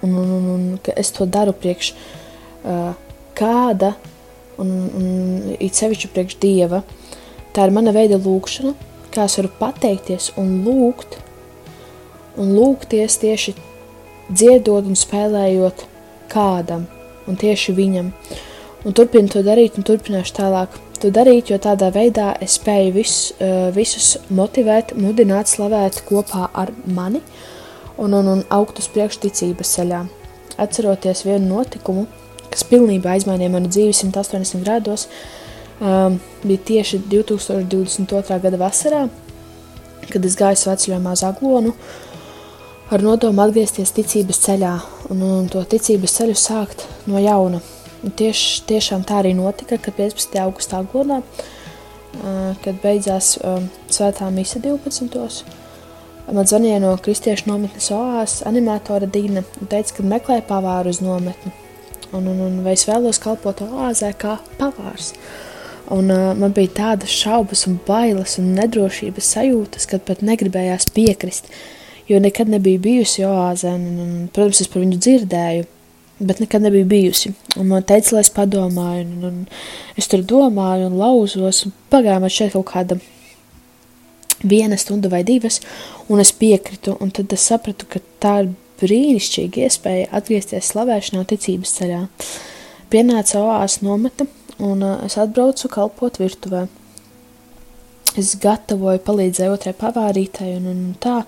un, 0.03 0.15
un, 0.15 0.35
un, 0.35 0.51
un 0.55 0.67
ka 0.83 0.95
es 0.99 1.11
to 1.15 1.27
daru 1.27 1.55
priekš 1.55 1.93
uh, 1.95 2.93
kāda, 3.39 3.95
un, 4.59 4.75
un 4.99 5.57
it 5.59 5.79
sevišķi 5.79 6.13
priekš 6.15 6.39
dieva. 6.43 6.83
Tā 7.55 7.67
ir 7.67 7.75
mana 7.75 7.95
veida 7.95 8.19
lūkšana, 8.19 8.75
kā 9.15 9.31
es 9.31 9.39
varu 9.39 9.55
pateikties 9.63 10.33
un 10.39 10.61
lūgt, 10.67 11.19
un 12.39 12.55
lūgties 12.55 13.19
tieši 13.23 13.55
dziedot 14.29 14.87
un 14.89 14.99
spēlējot 14.99 15.85
kādam, 16.33 16.87
un 17.29 17.39
tieši 17.41 17.75
viņam. 17.77 18.13
Un 18.87 18.95
turpinu 18.95 19.31
to 19.33 19.43
darīt, 19.43 19.79
un 19.79 19.87
turpināšu 19.87 20.37
tālāk 20.37 20.77
to 21.03 21.11
darīt, 21.15 21.51
jo 21.51 21.59
tādā 21.63 21.91
veidā 21.95 22.31
es 22.43 22.59
spēju 22.59 22.93
vis, 22.95 23.17
uh, 23.39 23.69
visus 23.75 24.17
motivēt, 24.35 24.95
mudināt, 24.99 25.51
slavēt 25.51 26.03
kopā 26.09 26.49
ar 26.53 26.73
mani 26.87 27.23
un, 27.99 28.15
un, 28.15 28.31
un 28.35 28.45
augt 28.55 28.79
uz 28.83 28.89
priekšu 28.95 29.25
ticības 29.27 29.75
ceļā. 29.79 30.05
Atceroties 30.59 31.25
vienu 31.27 31.55
notikumu, 31.55 32.07
kas 32.51 32.65
pilnībā 32.67 33.19
izmainīja 33.19 33.53
manu 33.53 33.71
dzīvi 33.71 33.95
180 33.95 34.65
grādos, 34.67 35.07
um, 35.81 36.19
bija 36.45 36.65
tieši 36.73 37.03
2022. 37.11 38.41
gada 38.45 38.61
vasarā, 38.61 39.07
kad 40.09 40.25
es 40.25 40.39
gāju 40.39 40.63
sveceļojumā 40.63 41.15
Zaglonu 41.19 41.75
ar 42.89 43.05
nodomu 43.05 43.43
atgriezties 43.45 43.93
ticības 43.97 44.41
ceļā 44.47 44.73
un, 45.13 45.23
un 45.23 45.49
to 45.53 45.63
ticības 45.69 46.17
ceļu 46.21 46.37
sākt 46.39 46.87
no 47.11 47.21
jauna. 47.23 47.61
Un 48.05 48.15
tieši, 48.15 48.63
tiešām 48.69 49.03
tā 49.07 49.21
arī 49.23 49.35
notika, 49.35 49.77
kad 49.83 49.97
15. 49.99 50.37
augustā 50.45 50.85
godā, 50.93 51.19
kad 52.63 52.79
beidzās 52.83 53.35
svētā 53.91 54.29
mise 54.35 54.63
12. 54.63 55.43
Man 56.29 56.45
zvanīja 56.45 56.79
no 56.83 56.93
kristiešu 57.01 57.49
nometnes 57.49 57.89
OAS 57.95 58.43
animatore 58.49 59.09
Dīna 59.11 59.43
un 59.61 59.71
teica, 59.71 59.97
ka 59.97 60.05
meklē 60.05 60.43
pavāru 60.47 60.93
uz 60.93 61.01
nometni. 61.01 61.55
Un, 62.13 62.27
un, 62.29 62.41
un 62.45 62.59
vai 62.65 62.75
es 62.77 62.85
vēlos 62.89 63.21
kalpot 63.21 63.63
oāzē 63.65 64.13
kā 64.17 64.37
pavārs. 64.61 65.15
Un, 65.93 66.11
uh, 66.13 66.35
man 66.37 66.53
bija 66.57 66.75
tādas 66.83 67.13
šaubas, 67.17 67.65
un 67.69 67.79
bailes 67.87 68.37
un 68.41 68.53
nedrošības 68.57 69.33
sajūtas, 69.35 69.89
kad 69.89 70.05
pat 70.05 70.21
negribējās 70.25 70.91
piekrist. 70.93 71.49
Jo 72.09 72.21
nekad 72.25 72.49
nebija 72.49 72.81
bijusi 72.81 73.27
oāzē, 73.29 73.75
un, 73.77 73.99
un, 74.05 74.15
protams, 74.33 74.63
es 74.65 74.71
par 74.73 74.81
viņu 74.81 74.97
dzirdēju, 74.97 75.67
bet 76.19 76.41
nekad 76.41 76.65
nebija 76.65 76.89
bijusi. 76.89 77.35
Un 77.61 77.69
man 77.69 77.85
teica, 77.85 78.15
lai 78.17 78.25
es 78.25 78.33
padomāju, 78.33 79.05
un, 79.05 79.29
un 79.29 79.99
es 80.01 80.09
tur 80.09 80.25
domāju, 80.25 80.89
un 80.89 80.97
lauzos, 80.99 81.67
un 81.69 81.77
pagāja 81.93 82.23
man 82.25 82.33
šeit 82.33 82.57
kaut 82.57 82.71
kāda 82.73 82.97
viena 84.43 84.79
stunda 84.81 85.11
vai 85.13 85.25
divas, 85.25 85.61
un 86.09 86.23
es 86.23 86.33
piekritu, 86.33 86.97
un 87.01 87.11
tad 87.11 87.33
es 87.35 87.45
sapratu, 87.51 87.89
ka 87.91 88.01
tā 88.23 88.35
ir 88.45 88.51
brīnišķīga 88.79 89.67
iespēja 89.67 90.11
atgriezties 90.15 90.73
slavēšanā 90.73 91.25
ticības 91.29 91.75
ceļā. 91.81 92.03
Pienāca 92.93 93.43
oāzes 93.43 93.83
nometa, 93.85 94.27
un 94.59 94.85
uh, 94.85 94.99
es 95.07 95.19
atbraucu 95.21 95.71
kalpot 95.73 96.21
virtuvē. 96.21 96.67
Es 98.19 98.35
gatavoju, 98.41 99.03
palīdzēju 99.05 99.55
otrai 99.55 99.75
pavārītai 99.79 100.55
un, 100.57 100.69
un 100.71 100.85
tā. 101.03 101.21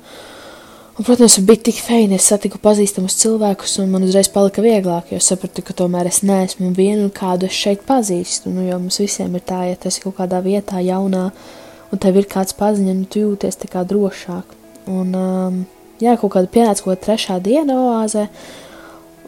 Un, 0.99 1.05
protams, 1.07 1.39
bija 1.47 1.63
tik 1.71 1.79
feini, 1.81 2.19
es 2.19 2.27
satiku 2.29 2.59
pazīstamus 2.61 3.17
cilvēkus, 3.23 3.79
un 3.81 3.93
man 3.95 4.05
uzreiz 4.05 4.29
palika 4.33 4.63
vieglāk, 4.65 5.13
jo 5.15 5.21
sapratu, 5.23 5.63
ka 5.65 5.77
tomēr 5.79 6.11
es 6.11 6.21
neesmu 6.27 6.73
viena 6.77 7.07
kādu 7.15 7.49
es 7.49 7.57
šeit 7.57 7.87
pazīstu. 7.89 8.53
Nu, 8.53 8.67
jo 8.67 8.79
mums 8.83 9.01
visiem 9.01 9.37
ir 9.39 9.45
tā, 9.47 9.63
ja 9.71 9.79
tas 9.81 9.97
ir 9.97 10.09
kaut 10.09 10.19
kādā 10.19 10.43
vietā 10.45 10.83
jaunā, 10.85 11.29
un 11.91 12.03
tev 12.03 12.19
ir 12.21 12.29
kāds 12.31 12.57
paziņa, 12.59 12.97
un 12.97 13.05
tu 13.09 13.23
jūties 13.23 13.63
tā 13.63 13.71
kā 13.71 13.85
drošāk. 13.89 14.57
Un, 14.91 15.15
um, 15.15 15.63
jā, 16.03 16.17
kaut 16.21 16.35
kāda 16.35 16.51
pienāca 16.53 16.83
kaut 16.83 16.97
kāda 16.97 17.07
trešā 17.07 17.39
diena 17.47 17.79
oāzē, 17.87 18.27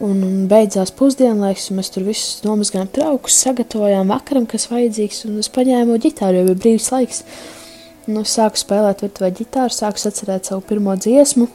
Un, 0.01 0.23
un 0.25 0.47
beidzās 0.49 0.89
pusdienlaiks, 0.97 1.67
un 1.69 1.77
mēs 1.77 1.91
tur 1.93 2.03
visus 2.07 2.41
nomazgājām 2.43 2.89
traukus, 2.95 3.35
sagatavojām 3.45 4.09
vakaram, 4.09 4.47
kas 4.49 4.65
vajadzīgs, 4.71 5.21
un 5.29 5.37
es 5.43 5.51
paņēmu 5.53 5.99
ģitāru, 6.01 6.39
jo 6.39 6.47
bija 6.49 6.61
brīvs 6.63 6.89
laiks. 6.91 7.21
Nu, 8.03 8.25
sāku 8.27 8.59
spēlēt 8.59 9.05
virtuvē 9.05 9.29
ģitāru, 9.31 9.71
sāku 9.71 10.01
atcerēt 10.09 10.49
savu 10.49 10.63
pirmo 10.67 10.91
dziesmu, 10.99 11.45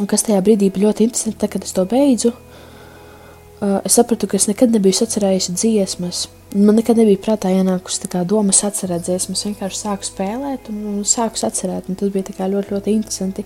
un 0.00 0.08
kas 0.08 0.24
tajā 0.24 0.40
brīdī 0.44 0.70
bija 0.72 0.88
ļoti 0.88 1.04
interesanti, 1.04 1.36
tad, 1.42 1.50
kad 1.52 1.66
es 1.66 1.74
to 1.76 1.84
beidzu, 1.88 2.30
uh, 2.32 3.82
es 3.84 3.98
sapratu, 3.98 4.24
ka 4.30 4.38
es 4.38 4.48
nekad 4.48 4.72
nebiju 4.72 4.96
sacerējusi 5.02 5.56
dziesmas. 5.58 6.22
Man 6.56 6.80
nekad 6.80 6.96
nebija 6.96 7.20
prātā 7.26 7.52
ienākusi 7.52 8.00
tā 8.06 8.08
kā 8.14 8.22
domas 8.28 8.62
atcerēt 8.64 9.04
dziesmas, 9.04 9.44
vienkārši 9.50 9.82
sāku 9.82 10.08
spēlēt 10.08 10.72
un, 10.72 10.80
un 10.94 11.04
sāku 11.08 11.44
atcerēt, 11.44 11.92
un 11.92 12.00
tas 12.00 12.12
bija 12.14 12.32
kā 12.32 12.48
ļoti, 12.48 12.72
ļoti 12.72 12.96
interesanti. 12.96 13.44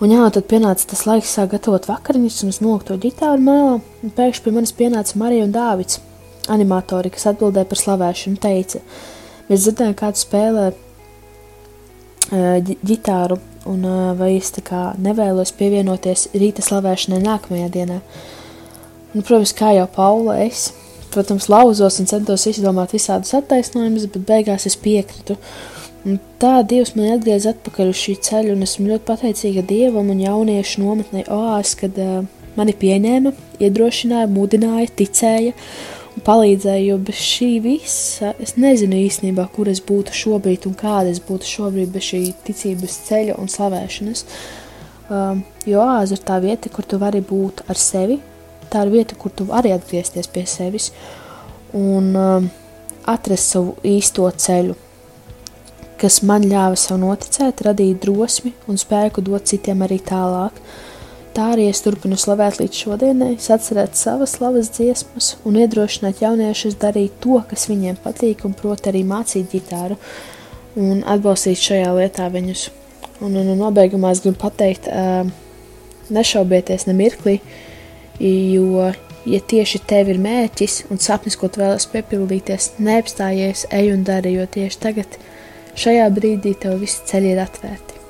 Un 0.00 0.12
jā, 0.12 0.24
tad 0.32 0.48
pienāca 0.48 0.88
tas 0.88 1.04
laiks 1.08 1.36
sāk 1.36 1.52
gatavot 1.52 1.88
vakariņas, 1.88 2.40
un 2.44 2.52
es 2.52 2.62
noliku 2.64 2.90
to 2.90 2.96
ģitāru 3.04 3.44
malā, 3.44 3.76
un 4.04 4.16
pēkšņi 4.16 4.44
pie 4.44 4.56
manis 4.56 4.72
pienāca 4.76 5.20
Marija 5.20 5.44
un 5.44 5.52
Dāvids, 5.52 6.00
animatori, 6.52 7.12
kas 7.12 7.28
atbildēja 7.32 7.68
par 7.68 7.80
slavēšanu, 7.80 8.40
teica, 8.40 8.82
mēs 9.50 9.66
dzirdējām, 9.66 9.94
kādu 9.98 10.22
spēlē 10.22 10.70
ģitāru, 12.86 13.38
un 13.70 13.86
vai 14.18 14.32
es 14.36 14.50
tā 14.54 14.64
kā 14.66 14.82
nevēlos 15.02 15.54
pievienoties 15.58 16.28
rīta 16.34 16.64
slavēšanai 16.66 17.22
nākamajā 17.22 17.70
dienā. 17.78 18.00
Un, 19.14 19.22
protams, 19.22 19.54
kā 19.56 19.72
jau 19.76 19.86
Paula, 19.94 20.40
es, 20.44 20.68
protams, 21.14 21.48
lauzos 21.48 22.00
un 22.02 22.10
centos 22.10 22.44
izdomāt 22.50 22.92
visādus 22.94 23.32
attaisnojumus, 23.38 24.10
bet 24.12 24.26
beigās 24.28 24.66
es 24.68 24.76
piekritu. 24.78 25.38
Uh, 25.38 25.76
Un 26.06 26.20
tā 26.38 26.60
Dievs 26.62 26.92
man 26.94 27.16
atgriez 27.16 27.48
atpakaļ 27.50 27.88
uz 27.90 27.98
šī 27.98 28.12
ceļa, 28.22 28.52
un 28.54 28.62
esmu 28.62 28.92
ļoti 28.92 29.04
pateicīga 29.08 29.64
Dievam 29.66 30.12
un 30.12 30.20
jauniešu 30.22 30.84
nometnē 30.84 31.24
OAS, 31.34 31.72
kad 31.80 31.96
uh, 31.98 32.20
mani 32.54 32.74
pieņēma, 32.78 33.32
iedrošināja, 33.58 34.28
mudināja, 34.30 34.92
ticēja 35.00 35.50
un 35.50 35.95
palīdzēja, 36.24 36.84
jo 36.90 36.98
bez 37.02 37.20
šī 37.20 37.50
visa 37.64 38.32
es 38.42 38.56
nezinu 38.56 38.98
īstenībā, 39.04 39.48
kur 39.52 39.68
es 39.72 39.82
būtu 39.84 40.14
šobrīd 40.16 40.68
un 40.70 40.76
kāda 40.78 41.12
es 41.12 41.20
būtu 41.24 41.48
šobrīd 41.50 41.92
bez 41.92 42.08
šī 42.10 42.22
ticības 42.46 43.00
ceļa 43.08 43.36
un 43.42 43.52
slavēšanas. 43.52 44.24
Um, 45.06 45.44
jo 45.68 45.84
OAS 45.84 46.14
ir 46.16 46.24
tā 46.26 46.40
vieta, 46.42 46.72
kur 46.72 46.88
tu 46.88 46.98
vari 47.02 47.20
būt 47.22 47.66
ar 47.70 47.78
sevi, 47.78 48.18
tā 48.72 48.86
ir 48.86 48.94
vieta, 48.96 49.18
kur 49.18 49.34
tu 49.34 49.46
vari 49.46 49.74
atgriezties 49.74 50.32
pie 50.32 50.46
sevis 50.50 50.90
un 51.76 52.10
um, 52.16 52.50
atrast 53.06 53.54
savu 53.54 53.76
īsto 53.86 54.26
ceļu 54.30 54.74
kas 56.00 56.20
man 56.26 56.44
ļāva 56.46 56.76
sev 56.78 57.00
noticēt, 57.00 57.62
radīja 57.66 57.98
drosmi 58.04 58.52
un 58.68 58.78
spēku 58.80 59.24
dot 59.24 59.48
citiem 59.48 59.84
arī 59.86 59.98
tālāk. 60.04 60.58
Tā 61.36 61.50
arī 61.52 61.66
es 61.68 61.82
turpinu 61.84 62.16
slavēt 62.16 62.56
līdz 62.62 62.78
šodienai, 62.80 63.34
atcerēt 63.36 63.98
savas 63.98 64.38
slavas 64.38 64.70
dziesmas 64.72 65.34
un 65.44 65.58
iedrošināt 65.60 66.22
jauniešus 66.24 66.78
darīt 66.80 67.18
to, 67.20 67.42
kas 67.50 67.66
viņiem 67.68 67.98
patīk, 68.00 68.46
un 68.48 68.54
proti 68.56 68.88
arī 68.88 69.02
mācīt 69.04 69.52
ģitāru 69.52 69.98
un 70.80 71.02
atbalstīt 71.04 71.60
šajā 71.60 71.92
lietā 71.98 72.30
viņus. 72.32 72.70
Un, 73.20 73.36
un, 73.36 73.52
un 73.52 73.60
nobeigumā 73.60 74.14
es 74.16 74.24
gribu 74.24 74.40
pateikt, 74.40 74.88
nešaubieties 76.12 76.88
ne 76.88 76.96
mirkli, 76.96 77.36
jo, 78.20 78.88
ja 79.28 79.44
tieši 79.52 79.84
tev 79.88 80.12
ir 80.12 80.20
mērķis 80.24 80.86
un 80.88 81.00
sapnis, 81.04 81.36
ko 81.36 81.52
tu 81.52 81.60
vēlaties 81.60 81.92
piepildīties, 81.92 82.72
neapstājies, 82.80 83.68
ej 83.76 83.92
un 83.92 84.08
dari, 84.08 84.38
jo 84.40 84.48
tieši 84.56 84.84
tagad 84.88 85.20
Šajā 85.76 86.08
brīdī 86.16 86.54
tev 86.56 86.80
visi 86.80 87.04
ceļi 87.10 87.34
ir 87.34 87.44
atvērti. 87.44 88.04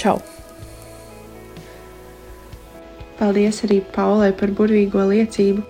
Čau! 0.00 0.29
Paldies 3.20 3.58
arī 3.66 3.82
Paulai 3.92 4.30
par 4.32 4.48
burvīgo 4.56 5.02
liecību, 5.10 5.60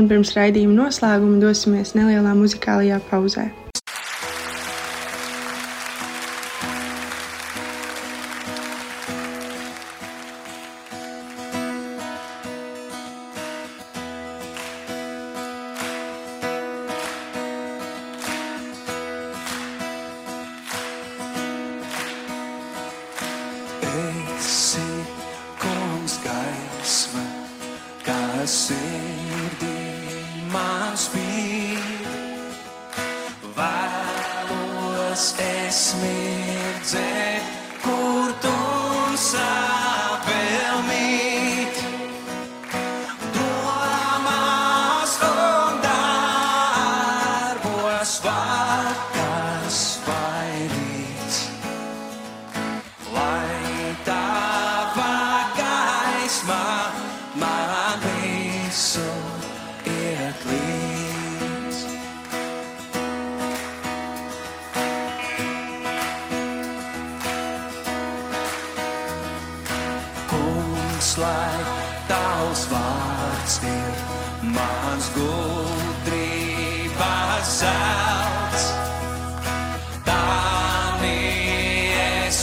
un 0.00 0.08
pirms 0.08 0.32
raidījuma 0.32 0.78
noslēguma 0.78 1.42
dosimies 1.42 1.92
nelielā 1.98 2.32
muzikālajā 2.40 3.02
pauzē. 3.10 3.50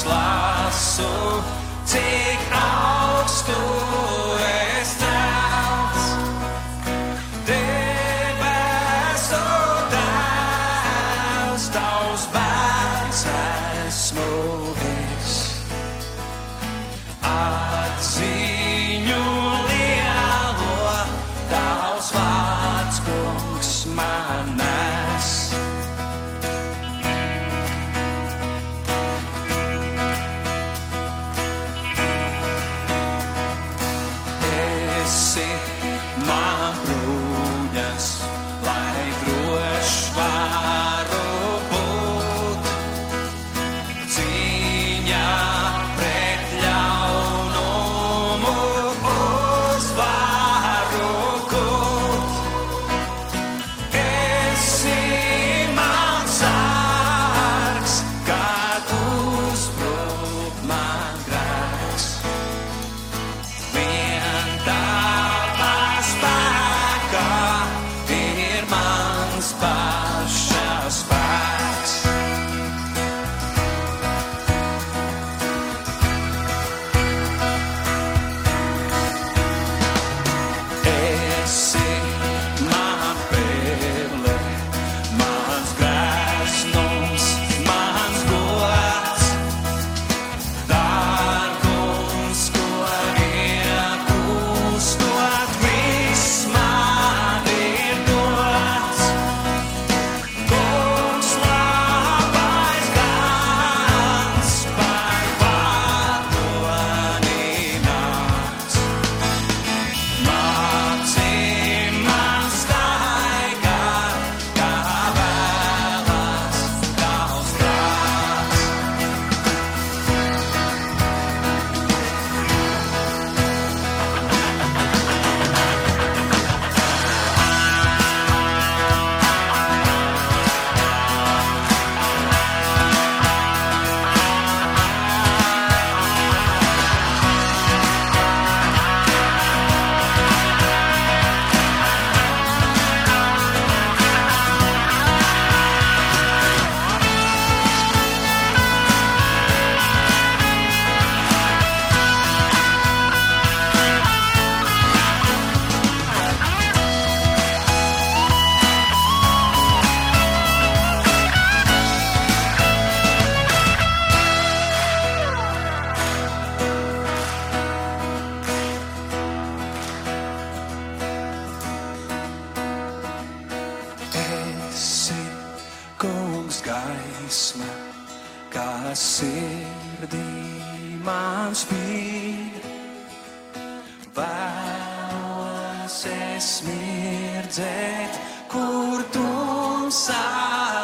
lasu, 0.05 1.11
cik 1.85 2.49
ātri. 2.51 2.82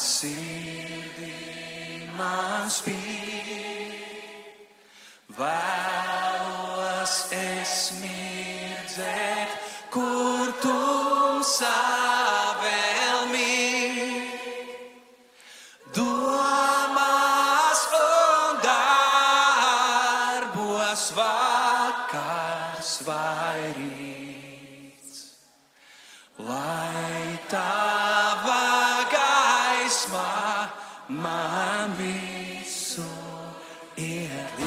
sirdī 0.00 1.34
man 2.16 2.70
spīd, 2.72 4.00
vēlos 5.36 7.16
es 7.36 7.76
mirdzēt, 8.00 9.56
kur 9.92 10.52
tumsā. 10.64 11.99
Christ, 29.90 30.12
my, 30.12 30.68
my, 31.08 31.98
me, 31.98 32.62
so, 32.64 33.02
yeah. 33.96 34.59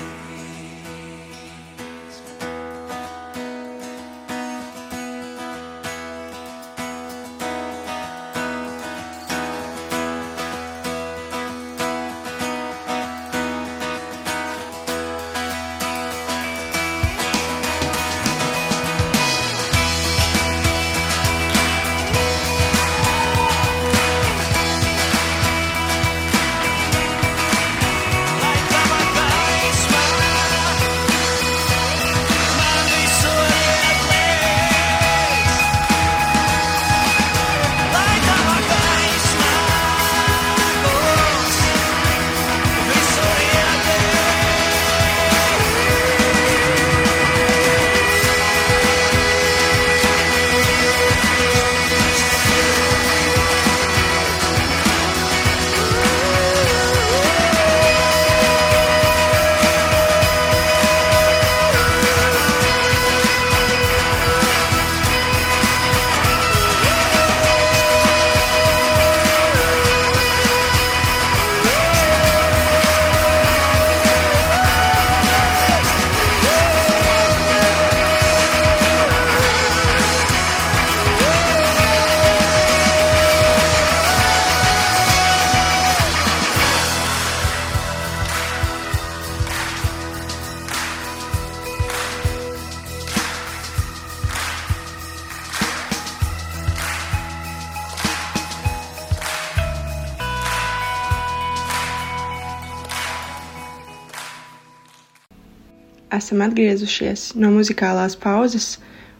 Esam 106.34 106.48
atgriezušies 106.48 107.36
no 107.38 107.52
muzikālās 107.54 108.16
pauzes, 108.18 108.80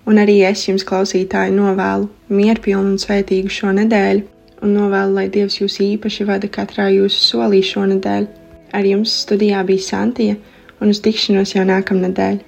un 0.10 0.18
arī 0.18 0.42
es 0.48 0.64
jums, 0.66 0.84
klausītāji, 0.84 1.54
novēlu 1.54 2.10
mierpilnu 2.34 2.96
un 2.96 2.98
svētīgu 2.98 3.52
šo 3.54 3.70
nedēļu, 3.78 4.24
un 4.66 4.74
novēlu, 4.74 5.14
lai 5.20 5.28
Dievs 5.30 5.60
jūs 5.60 5.78
īpaši 5.78 6.26
vada 6.26 6.50
katrā 6.50 6.90
jūsu 6.90 7.22
solī 7.22 7.62
šo 7.62 7.86
nedēļu. 7.92 8.28
Ar 8.74 8.90
jums 8.90 9.14
studijā 9.28 9.62
bija 9.68 9.86
Santija, 9.86 10.40
un 10.82 10.90
uz 10.90 11.04
tikšanos 11.06 11.54
jau 11.54 11.68
nākamnedēļ. 11.70 12.42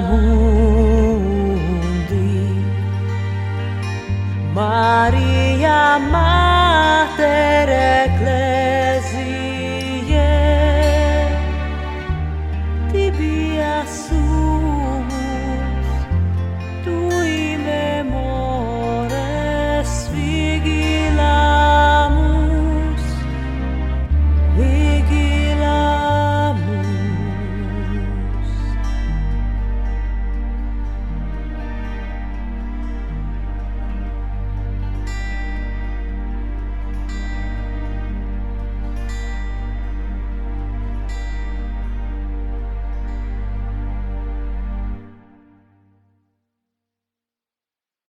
Tu 0.00 0.29